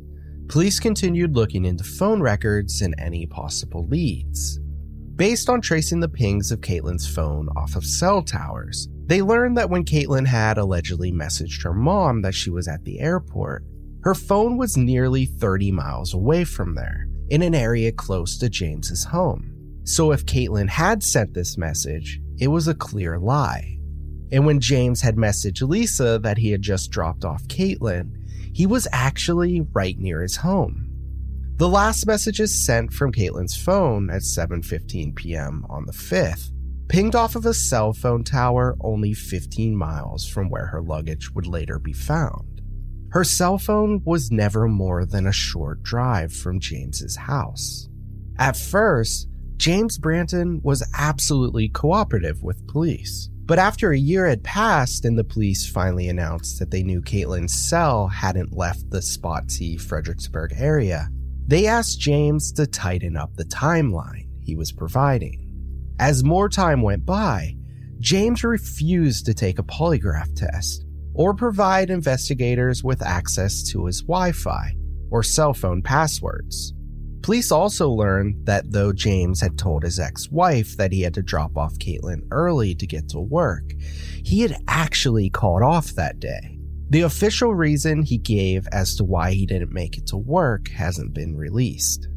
Police 0.48 0.80
continued 0.80 1.36
looking 1.36 1.66
into 1.66 1.84
phone 1.84 2.22
records 2.22 2.82
and 2.82 2.96
any 2.98 3.26
possible 3.26 3.88
leads. 3.88 4.60
Based 5.16 5.50
on 5.50 5.60
tracing 5.60 6.02
the 6.02 6.10
pings 6.10 6.52
of 6.52 6.62
Katelin's 6.62 7.08
phone 7.08 7.50
off 7.56 7.76
of 7.76 7.86
cell 7.86 8.22
towers, 8.22 8.88
they 9.08 9.22
learned 9.22 9.58
that 9.58 9.70
when 9.70 9.86
Katelin 9.86 10.28
had 10.28 10.58
allegedly 10.58 11.12
messaged 11.12 11.64
her 11.64 11.74
mom 11.74 12.22
that 12.22 12.36
she 12.36 12.50
was 12.50 12.68
at 12.68 12.84
the 12.84 13.00
airport, 13.00 13.64
her 14.04 14.14
phone 14.14 14.58
was 14.58 14.78
nearly 14.78 15.26
30 15.26 15.72
miles 15.72 16.14
away 16.14 16.44
from 16.44 16.76
there, 16.76 17.08
in 17.30 17.42
an 17.42 17.56
area 17.56 17.92
close 17.92 18.38
to 18.38 18.50
James's 18.50 19.04
home. 19.06 19.52
So 19.84 20.12
if 20.12 20.26
Katelin 20.26 20.70
had 20.70 21.02
sent 21.02 21.34
this 21.34 21.58
message, 21.58 22.20
it 22.38 22.50
was 22.50 22.68
a 22.68 22.76
clear 22.76 23.18
lie. 23.18 23.78
And 24.32 24.46
when 24.46 24.60
James 24.60 25.02
had 25.02 25.16
messaged 25.16 25.68
Lisa 25.68 26.20
that 26.20 26.38
he 26.38 26.52
had 26.52 26.62
just 26.62 26.92
dropped 26.92 27.24
off 27.24 27.48
Katelin, 27.48 28.12
he 28.56 28.66
was 28.66 28.88
actually 28.94 29.60
right 29.74 30.00
near 30.00 30.22
his 30.22 30.38
home. 30.38 30.90
The 31.58 31.68
last 31.68 32.08
messages 32.08 32.66
sent 32.66 32.94
from 32.94 33.12
Katelin's 33.12 33.58
phone 33.58 34.10
at 34.10 34.22
7:15 34.22 35.14
p.m. 35.14 35.66
on 35.70 35.86
the 35.86 35.92
5th 35.92 36.52
pinged 36.88 37.16
off 37.16 37.36
of 37.36 37.46
a 37.46 37.54
cell 37.54 37.92
phone 37.92 38.24
tower 38.24 38.78
only 38.80 39.14
15 39.14 39.76
miles 39.76 40.26
from 40.26 40.50
where 40.50 40.68
her 40.68 40.82
luggage 40.82 41.32
would 41.32 41.48
later 41.48 41.80
be 41.80 41.92
found. 41.92 42.62
Her 43.10 43.26
cell 43.26 43.58
phone 43.58 44.02
was 44.06 44.32
never 44.32 44.70
more 44.70 45.06
than 45.06 45.28
a 45.28 45.34
short 45.34 45.84
drive 45.84 46.32
from 46.32 46.62
James's 46.62 47.18
house. 47.18 47.90
At 48.38 48.56
first, 48.56 49.28
James 49.58 50.00
Branton 50.00 50.64
was 50.64 50.90
absolutely 50.98 51.68
cooperative 51.68 52.42
with 52.42 52.68
police. 52.68 53.30
But 53.46 53.60
after 53.60 53.92
a 53.92 53.98
year 53.98 54.28
had 54.28 54.44
passed 54.44 55.06
and 55.06 55.18
the 55.18 55.24
police 55.24 55.70
finally 55.70 56.10
announced 56.10 56.58
that 56.58 56.72
they 56.72 56.82
knew 56.82 57.02
Katelin's 57.02 57.54
cell 57.54 58.08
hadn't 58.08 58.58
left 58.58 58.90
the 58.90 59.00
Spotsy 59.00 59.80
Fredericksburg 59.80 60.54
area, 60.58 61.10
they 61.48 61.68
asked 61.68 62.00
James 62.00 62.52
to 62.54 62.66
tighten 62.66 63.16
up 63.16 63.36
the 63.36 63.46
timeline 63.46 64.28
he 64.42 64.56
was 64.56 64.72
providing. 64.72 65.48
As 66.00 66.24
more 66.24 66.50
time 66.50 66.82
went 66.82 67.06
by, 67.06 67.56
James 68.00 68.44
refused 68.44 69.28
to 69.28 69.34
take 69.34 69.60
a 69.60 69.64
polygraph 69.64 70.36
test 70.36 70.84
or 71.14 71.34
provide 71.34 71.90
investigators 71.90 72.84
with 72.84 73.02
access 73.02 73.64
to 73.64 73.86
his 73.86 74.02
Wi 74.02 74.32
Fi 74.32 74.76
or 75.12 75.24
cell 75.24 75.54
phone 75.54 75.82
passwords. 75.82 76.74
Police 77.26 77.52
also 77.52 77.90
learned 77.90 78.46
that 78.46 78.72
though 78.72 78.94
James 78.94 79.42
had 79.42 79.58
told 79.58 79.82
his 79.82 80.00
ex 80.00 80.30
wife 80.30 80.78
that 80.78 80.92
he 80.92 81.02
had 81.02 81.16
to 81.16 81.24
drop 81.24 81.58
off 81.58 81.74
Katelin 81.80 82.22
early 82.30 82.76
to 82.76 82.86
get 82.86 83.10
to 83.10 83.20
work, 83.20 83.64
he 84.24 84.42
had 84.42 84.62
actually 84.68 85.32
called 85.32 85.64
off 85.64 85.88
that 85.96 86.20
day. 86.20 86.60
The 86.92 87.02
official 87.02 87.56
reason 87.56 88.04
he 88.04 88.20
gave 88.20 88.68
as 88.72 88.96
to 88.98 89.04
why 89.04 89.32
he 89.32 89.48
didn't 89.48 89.74
make 89.74 89.98
it 89.98 90.06
to 90.10 90.18
work 90.18 90.68
hasn't 90.68 91.16
been 91.16 91.36
released. 91.36 92.08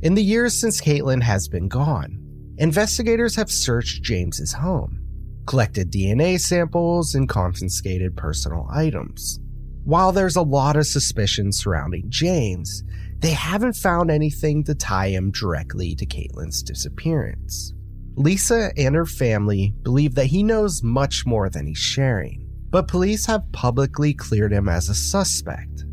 In 0.00 0.14
the 0.14 0.24
years 0.24 0.58
since 0.58 0.80
Katelin 0.80 1.22
has 1.22 1.46
been 1.46 1.68
gone, 1.68 2.18
investigators 2.56 3.36
have 3.36 3.50
searched 3.50 4.02
James's 4.02 4.54
home, 4.54 4.98
collected 5.46 5.92
DNA 5.92 6.40
samples, 6.40 7.14
and 7.14 7.28
confiscated 7.28 8.16
personal 8.16 8.66
items. 8.72 9.40
While 9.84 10.12
there's 10.12 10.36
a 10.36 10.42
lot 10.42 10.76
of 10.76 10.86
suspicion 10.86 11.52
surrounding 11.52 12.06
James, 12.08 12.82
they 13.18 13.32
haven't 13.32 13.74
found 13.74 14.10
anything 14.10 14.62
to 14.64 14.74
tie 14.74 15.08
him 15.08 15.30
directly 15.30 15.94
to 15.96 16.06
Katelin's 16.06 16.62
disappearance. 16.62 17.74
Lisa 18.14 18.70
and 18.76 18.94
her 18.94 19.06
family 19.06 19.74
believe 19.82 20.14
that 20.14 20.26
he 20.26 20.42
knows 20.42 20.82
much 20.82 21.24
more 21.26 21.48
than 21.48 21.66
he's 21.66 21.78
sharing, 21.78 22.48
but 22.70 22.88
police 22.88 23.26
have 23.26 23.50
publicly 23.52 24.12
cleared 24.14 24.52
him 24.52 24.68
as 24.68 24.88
a 24.88 24.94
suspect. 24.94 25.84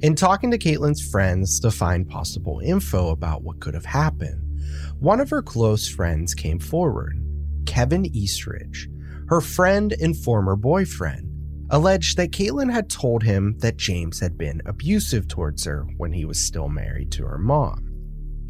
In 0.00 0.16
talking 0.16 0.50
to 0.50 0.58
Katelin's 0.58 1.08
friends 1.10 1.60
to 1.60 1.70
find 1.70 2.08
possible 2.08 2.60
info 2.60 3.10
about 3.10 3.42
what 3.42 3.60
could 3.60 3.74
have 3.74 3.84
happened, 3.84 4.40
one 4.98 5.20
of 5.20 5.30
her 5.30 5.42
close 5.42 5.88
friends 5.88 6.34
came 6.34 6.58
forward, 6.58 7.18
Kevin 7.66 8.06
Eastridge, 8.06 8.88
her 9.28 9.40
friend 9.40 9.94
and 10.00 10.16
former 10.16 10.56
boyfriend, 10.56 11.31
alleged 11.70 12.16
that 12.16 12.32
Katelin 12.32 12.72
had 12.72 12.90
told 12.90 13.22
him 13.22 13.56
that 13.58 13.76
James 13.76 14.20
had 14.20 14.36
been 14.36 14.60
abusive 14.66 15.28
towards 15.28 15.64
her 15.64 15.86
when 15.96 16.12
he 16.12 16.24
was 16.24 16.38
still 16.38 16.68
married 16.68 17.10
to 17.12 17.24
her 17.24 17.38
mom. 17.38 17.88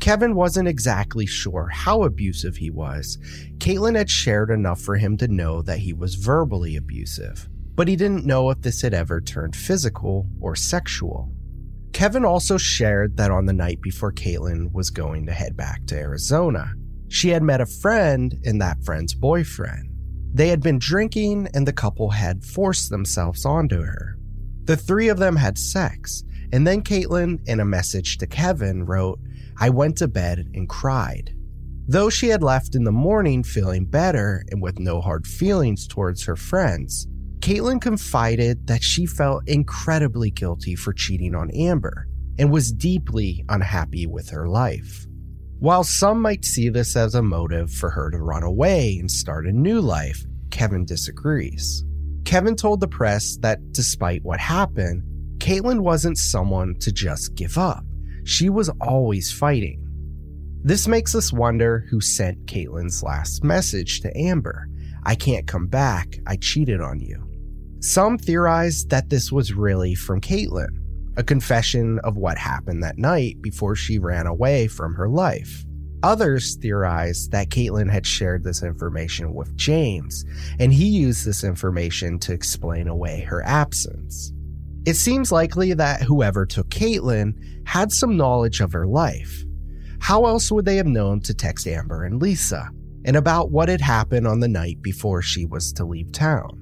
Kevin 0.00 0.34
wasn't 0.34 0.66
exactly 0.66 1.26
sure 1.26 1.68
how 1.68 2.02
abusive 2.02 2.56
he 2.56 2.70
was. 2.70 3.18
Katelin 3.58 3.96
had 3.96 4.10
shared 4.10 4.50
enough 4.50 4.80
for 4.80 4.96
him 4.96 5.16
to 5.18 5.28
know 5.28 5.62
that 5.62 5.78
he 5.78 5.92
was 5.92 6.16
verbally 6.16 6.74
abusive, 6.74 7.48
but 7.76 7.86
he 7.86 7.94
didn't 7.94 8.26
know 8.26 8.50
if 8.50 8.60
this 8.62 8.82
had 8.82 8.94
ever 8.94 9.20
turned 9.20 9.54
physical 9.54 10.26
or 10.40 10.56
sexual. 10.56 11.32
Kevin 11.92 12.24
also 12.24 12.58
shared 12.58 13.16
that 13.16 13.30
on 13.30 13.46
the 13.46 13.52
night 13.52 13.80
before 13.80 14.12
Katelin 14.12 14.72
was 14.72 14.90
going 14.90 15.26
to 15.26 15.32
head 15.32 15.56
back 15.56 15.86
to 15.86 15.96
Arizona, 15.96 16.72
she 17.08 17.28
had 17.28 17.42
met 17.42 17.60
a 17.60 17.66
friend 17.66 18.36
and 18.44 18.60
that 18.60 18.82
friend's 18.82 19.14
boyfriend. 19.14 19.91
They 20.34 20.48
had 20.48 20.62
been 20.62 20.78
drinking 20.78 21.48
and 21.52 21.66
the 21.66 21.72
couple 21.72 22.10
had 22.10 22.44
forced 22.44 22.90
themselves 22.90 23.44
onto 23.44 23.82
her. 23.82 24.16
The 24.64 24.76
three 24.76 25.08
of 25.08 25.18
them 25.18 25.36
had 25.36 25.58
sex, 25.58 26.24
and 26.52 26.66
then 26.66 26.82
Katelin, 26.82 27.46
in 27.46 27.60
a 27.60 27.64
message 27.64 28.18
to 28.18 28.26
Kevin, 28.26 28.86
wrote, 28.86 29.18
I 29.58 29.70
went 29.70 29.98
to 29.98 30.08
bed 30.08 30.48
and 30.54 30.68
cried. 30.68 31.34
Though 31.86 32.08
she 32.08 32.28
had 32.28 32.42
left 32.42 32.74
in 32.74 32.84
the 32.84 32.92
morning 32.92 33.42
feeling 33.42 33.84
better 33.84 34.44
and 34.50 34.62
with 34.62 34.78
no 34.78 35.00
hard 35.00 35.26
feelings 35.26 35.86
towards 35.86 36.24
her 36.24 36.36
friends, 36.36 37.06
Katelin 37.40 37.80
confided 37.80 38.68
that 38.68 38.84
she 38.84 39.04
felt 39.04 39.48
incredibly 39.48 40.30
guilty 40.30 40.76
for 40.76 40.92
cheating 40.92 41.34
on 41.34 41.50
Amber 41.50 42.06
and 42.38 42.52
was 42.52 42.72
deeply 42.72 43.44
unhappy 43.48 44.06
with 44.06 44.30
her 44.30 44.48
life. 44.48 45.06
While 45.62 45.84
some 45.84 46.20
might 46.20 46.44
see 46.44 46.70
this 46.70 46.96
as 46.96 47.14
a 47.14 47.22
motive 47.22 47.70
for 47.70 47.88
her 47.90 48.10
to 48.10 48.18
run 48.18 48.42
away 48.42 48.96
and 48.98 49.08
start 49.08 49.46
a 49.46 49.52
new 49.52 49.80
life, 49.80 50.24
Kevin 50.50 50.84
disagrees. 50.84 51.84
Kevin 52.24 52.56
told 52.56 52.80
the 52.80 52.88
press 52.88 53.36
that 53.42 53.60
despite 53.70 54.24
what 54.24 54.40
happened, 54.40 55.04
Katelin 55.38 55.82
wasn't 55.82 56.18
someone 56.18 56.74
to 56.80 56.90
just 56.90 57.36
give 57.36 57.56
up. 57.56 57.84
She 58.24 58.50
was 58.50 58.70
always 58.80 59.30
fighting. 59.30 59.78
This 60.64 60.88
makes 60.88 61.14
us 61.14 61.32
wonder 61.32 61.86
who 61.90 62.00
sent 62.00 62.46
Katelin's 62.46 63.04
last 63.04 63.44
message 63.44 64.00
to 64.00 64.10
Amber 64.18 64.66
I 65.04 65.14
can't 65.14 65.46
come 65.46 65.68
back, 65.68 66.18
I 66.26 66.38
cheated 66.38 66.80
on 66.80 66.98
you. 66.98 67.24
Some 67.78 68.18
theorize 68.18 68.84
that 68.86 69.10
this 69.10 69.30
was 69.30 69.52
really 69.52 69.94
from 69.94 70.20
Katelin, 70.20 70.81
a 71.16 71.22
confession 71.22 71.98
of 72.04 72.16
what 72.16 72.38
happened 72.38 72.82
that 72.82 72.98
night 72.98 73.40
before 73.42 73.76
she 73.76 73.98
ran 73.98 74.26
away 74.26 74.66
from 74.66 74.94
her 74.94 75.08
life. 75.08 75.64
Others 76.02 76.56
theorize 76.56 77.28
that 77.28 77.50
Katelin 77.50 77.90
had 77.90 78.04
shared 78.04 78.42
this 78.42 78.62
information 78.62 79.34
with 79.34 79.54
James, 79.56 80.24
and 80.58 80.72
he 80.72 80.86
used 80.86 81.24
this 81.24 81.44
information 81.44 82.18
to 82.20 82.32
explain 82.32 82.88
away 82.88 83.20
her 83.20 83.42
absence. 83.44 84.32
It 84.84 84.94
seems 84.94 85.30
likely 85.30 85.74
that 85.74 86.02
whoever 86.02 86.44
took 86.44 86.68
Katelin 86.70 87.34
had 87.66 87.92
some 87.92 88.16
knowledge 88.16 88.60
of 88.60 88.72
her 88.72 88.86
life. 88.86 89.44
How 90.00 90.26
else 90.26 90.50
would 90.50 90.64
they 90.64 90.76
have 90.76 90.86
known 90.86 91.20
to 91.20 91.34
text 91.34 91.68
Amber 91.68 92.02
and 92.02 92.20
Lisa, 92.20 92.68
and 93.04 93.16
about 93.16 93.52
what 93.52 93.68
had 93.68 93.80
happened 93.80 94.26
on 94.26 94.40
the 94.40 94.48
night 94.48 94.82
before 94.82 95.22
she 95.22 95.46
was 95.46 95.72
to 95.74 95.84
leave 95.84 96.10
town? 96.10 96.58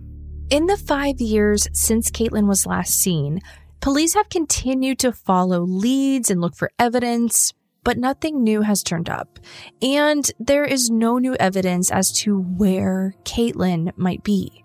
In 0.50 0.66
the 0.66 0.76
five 0.76 1.18
years 1.18 1.66
since 1.72 2.10
Katelin 2.10 2.46
was 2.46 2.66
last 2.66 3.00
seen, 3.00 3.40
Police 3.80 4.12
have 4.12 4.28
continued 4.28 4.98
to 4.98 5.10
follow 5.10 5.60
leads 5.60 6.30
and 6.30 6.38
look 6.38 6.54
for 6.54 6.70
evidence, 6.78 7.54
but 7.82 7.96
nothing 7.96 8.44
new 8.44 8.60
has 8.60 8.82
turned 8.82 9.08
up. 9.08 9.38
And 9.80 10.30
there 10.38 10.66
is 10.66 10.90
no 10.90 11.16
new 11.16 11.34
evidence 11.36 11.90
as 11.90 12.12
to 12.20 12.38
where 12.38 13.14
Katelin 13.24 13.96
might 13.96 14.22
be. 14.22 14.64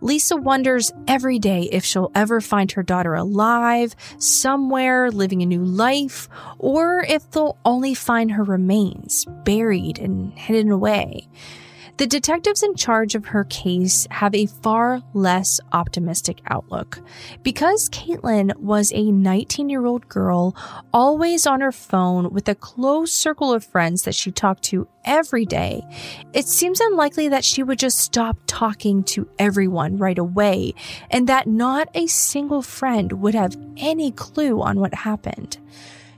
Lisa 0.00 0.36
wonders 0.36 0.92
every 1.08 1.40
day 1.40 1.62
if 1.72 1.84
she'll 1.84 2.12
ever 2.14 2.40
find 2.40 2.70
her 2.70 2.84
daughter 2.84 3.14
alive, 3.14 3.96
somewhere 4.18 5.10
living 5.10 5.42
a 5.42 5.46
new 5.46 5.64
life, 5.64 6.28
or 6.60 7.04
if 7.08 7.28
they'll 7.32 7.58
only 7.64 7.94
find 7.94 8.30
her 8.30 8.44
remains 8.44 9.26
buried 9.44 9.98
and 9.98 10.38
hidden 10.38 10.70
away. 10.70 11.28
The 11.98 12.06
detectives 12.06 12.62
in 12.62 12.74
charge 12.74 13.14
of 13.14 13.26
her 13.26 13.44
case 13.44 14.06
have 14.10 14.34
a 14.34 14.46
far 14.46 15.02
less 15.12 15.60
optimistic 15.72 16.40
outlook. 16.46 17.00
Because 17.42 17.90
Katelin 17.90 18.56
was 18.56 18.92
a 18.94 19.12
19 19.12 19.68
year 19.68 19.84
old 19.84 20.08
girl, 20.08 20.56
always 20.92 21.46
on 21.46 21.60
her 21.60 21.70
phone 21.70 22.32
with 22.32 22.48
a 22.48 22.54
close 22.54 23.12
circle 23.12 23.52
of 23.52 23.64
friends 23.64 24.02
that 24.02 24.14
she 24.14 24.30
talked 24.30 24.62
to 24.64 24.88
every 25.04 25.44
day, 25.44 25.82
it 26.32 26.48
seems 26.48 26.80
unlikely 26.80 27.28
that 27.28 27.44
she 27.44 27.62
would 27.62 27.78
just 27.78 27.98
stop 27.98 28.38
talking 28.46 29.04
to 29.04 29.28
everyone 29.38 29.98
right 29.98 30.18
away 30.18 30.74
and 31.10 31.28
that 31.28 31.46
not 31.46 31.88
a 31.94 32.06
single 32.06 32.62
friend 32.62 33.12
would 33.12 33.34
have 33.34 33.54
any 33.76 34.10
clue 34.10 34.62
on 34.62 34.80
what 34.80 34.94
happened. 34.94 35.58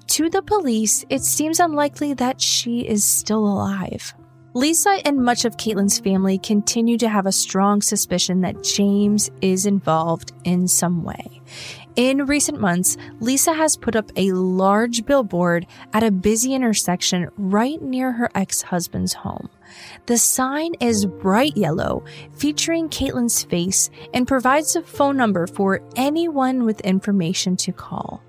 To 0.09 0.31
the 0.31 0.43
police, 0.43 1.05
it 1.09 1.23
seems 1.23 1.59
unlikely 1.59 2.15
that 2.15 2.41
she 2.41 2.87
is 2.87 3.05
still 3.05 3.45
alive. 3.45 4.15
Lisa 4.57 5.01
and 5.05 5.19
much 5.19 5.45
of 5.45 5.57
Katelin's 5.57 5.99
family 5.99 6.39
continue 6.39 6.97
to 6.99 7.09
have 7.09 7.27
a 7.27 7.33
strong 7.33 7.83
suspicion 7.83 8.43
that 8.43 8.63
James 8.63 9.29
is 9.41 9.67
involved 9.67 10.33
in 10.45 10.69
some 10.69 11.03
way. 11.03 11.43
In 11.97 12.27
recent 12.27 12.61
months, 12.61 12.97
Lisa 13.19 13.53
has 13.53 13.77
put 13.77 13.97
up 13.97 14.13
a 14.15 14.31
large 14.31 15.07
billboard 15.07 15.67
at 15.93 16.05
a 16.05 16.13
busy 16.13 16.55
intersection 16.55 17.31
right 17.37 17.83
near 17.83 18.13
her 18.13 18.31
ex 18.37 18.63
husband's 18.63 19.13
home. 19.13 19.49
The 20.07 20.19
sign 20.19 20.75
is 20.79 21.05
bright 21.05 21.57
yellow, 21.57 22.05
featuring 22.37 22.89
Katelin's 22.91 23.43
face, 23.43 23.91
and 24.13 24.29
provides 24.29 24.77
a 24.77 24.83
phone 24.83 25.17
number 25.17 25.49
for 25.49 25.81
anyone 25.97 26.65
with 26.65 26.81
information 26.83 27.57
to 27.57 27.73
call. 27.73 28.23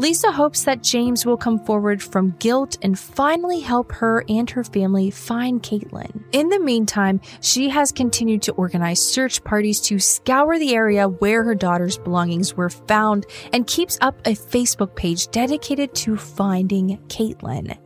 Lisa 0.00 0.32
hopes 0.32 0.64
that 0.64 0.82
James 0.82 1.26
will 1.26 1.36
come 1.36 1.58
forward 1.58 2.02
from 2.02 2.34
guilt 2.38 2.78
and 2.80 2.98
finally 2.98 3.60
help 3.60 3.92
her 3.92 4.24
and 4.30 4.48
her 4.48 4.64
family 4.64 5.10
find 5.10 5.62
Katelin. 5.62 6.24
In 6.32 6.48
the 6.48 6.58
meantime, 6.58 7.20
she 7.42 7.68
has 7.68 7.92
continued 7.92 8.40
to 8.44 8.52
organize 8.52 9.06
search 9.06 9.44
parties 9.44 9.78
to 9.82 9.98
scour 9.98 10.58
the 10.58 10.74
area 10.74 11.06
where 11.06 11.44
her 11.44 11.54
daughter's 11.54 11.98
belongings 11.98 12.56
were 12.56 12.70
found 12.70 13.26
and 13.52 13.66
keeps 13.66 13.98
up 14.00 14.18
a 14.26 14.30
Facebook 14.30 14.96
page 14.96 15.28
dedicated 15.32 15.94
to 15.96 16.16
finding 16.16 16.96
Katelin. 17.08 17.76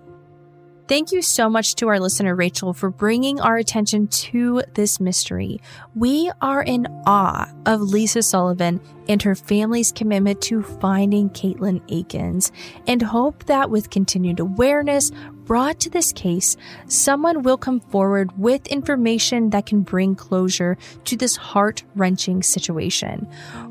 Thank 0.86 1.12
you 1.12 1.22
so 1.22 1.48
much 1.48 1.76
to 1.76 1.88
our 1.88 1.98
listener, 1.98 2.34
Rachel, 2.34 2.74
for 2.74 2.90
bringing 2.90 3.40
our 3.40 3.56
attention 3.56 4.06
to 4.08 4.62
this 4.74 5.00
mystery. 5.00 5.58
We 5.94 6.30
are 6.42 6.62
in 6.62 6.86
awe 7.06 7.50
of 7.64 7.80
Lisa 7.80 8.22
Sullivan 8.22 8.82
and 9.08 9.22
her 9.22 9.34
family's 9.34 9.92
commitment 9.92 10.42
to 10.42 10.62
finding 10.62 11.30
Katelin 11.30 11.80
Akens 11.88 12.50
and 12.86 13.00
hope 13.00 13.44
that 13.44 13.70
with 13.70 13.88
continued 13.88 14.40
awareness 14.40 15.10
brought 15.44 15.80
to 15.80 15.90
this 15.90 16.12
case, 16.12 16.56
someone 16.86 17.42
will 17.42 17.56
come 17.56 17.80
forward 17.80 18.38
with 18.38 18.66
information 18.68 19.50
that 19.50 19.66
can 19.66 19.82
bring 19.82 20.14
closure 20.14 20.78
to 21.04 21.16
this 21.16 21.34
heart-wrenching 21.36 22.42
situation. 22.42 23.28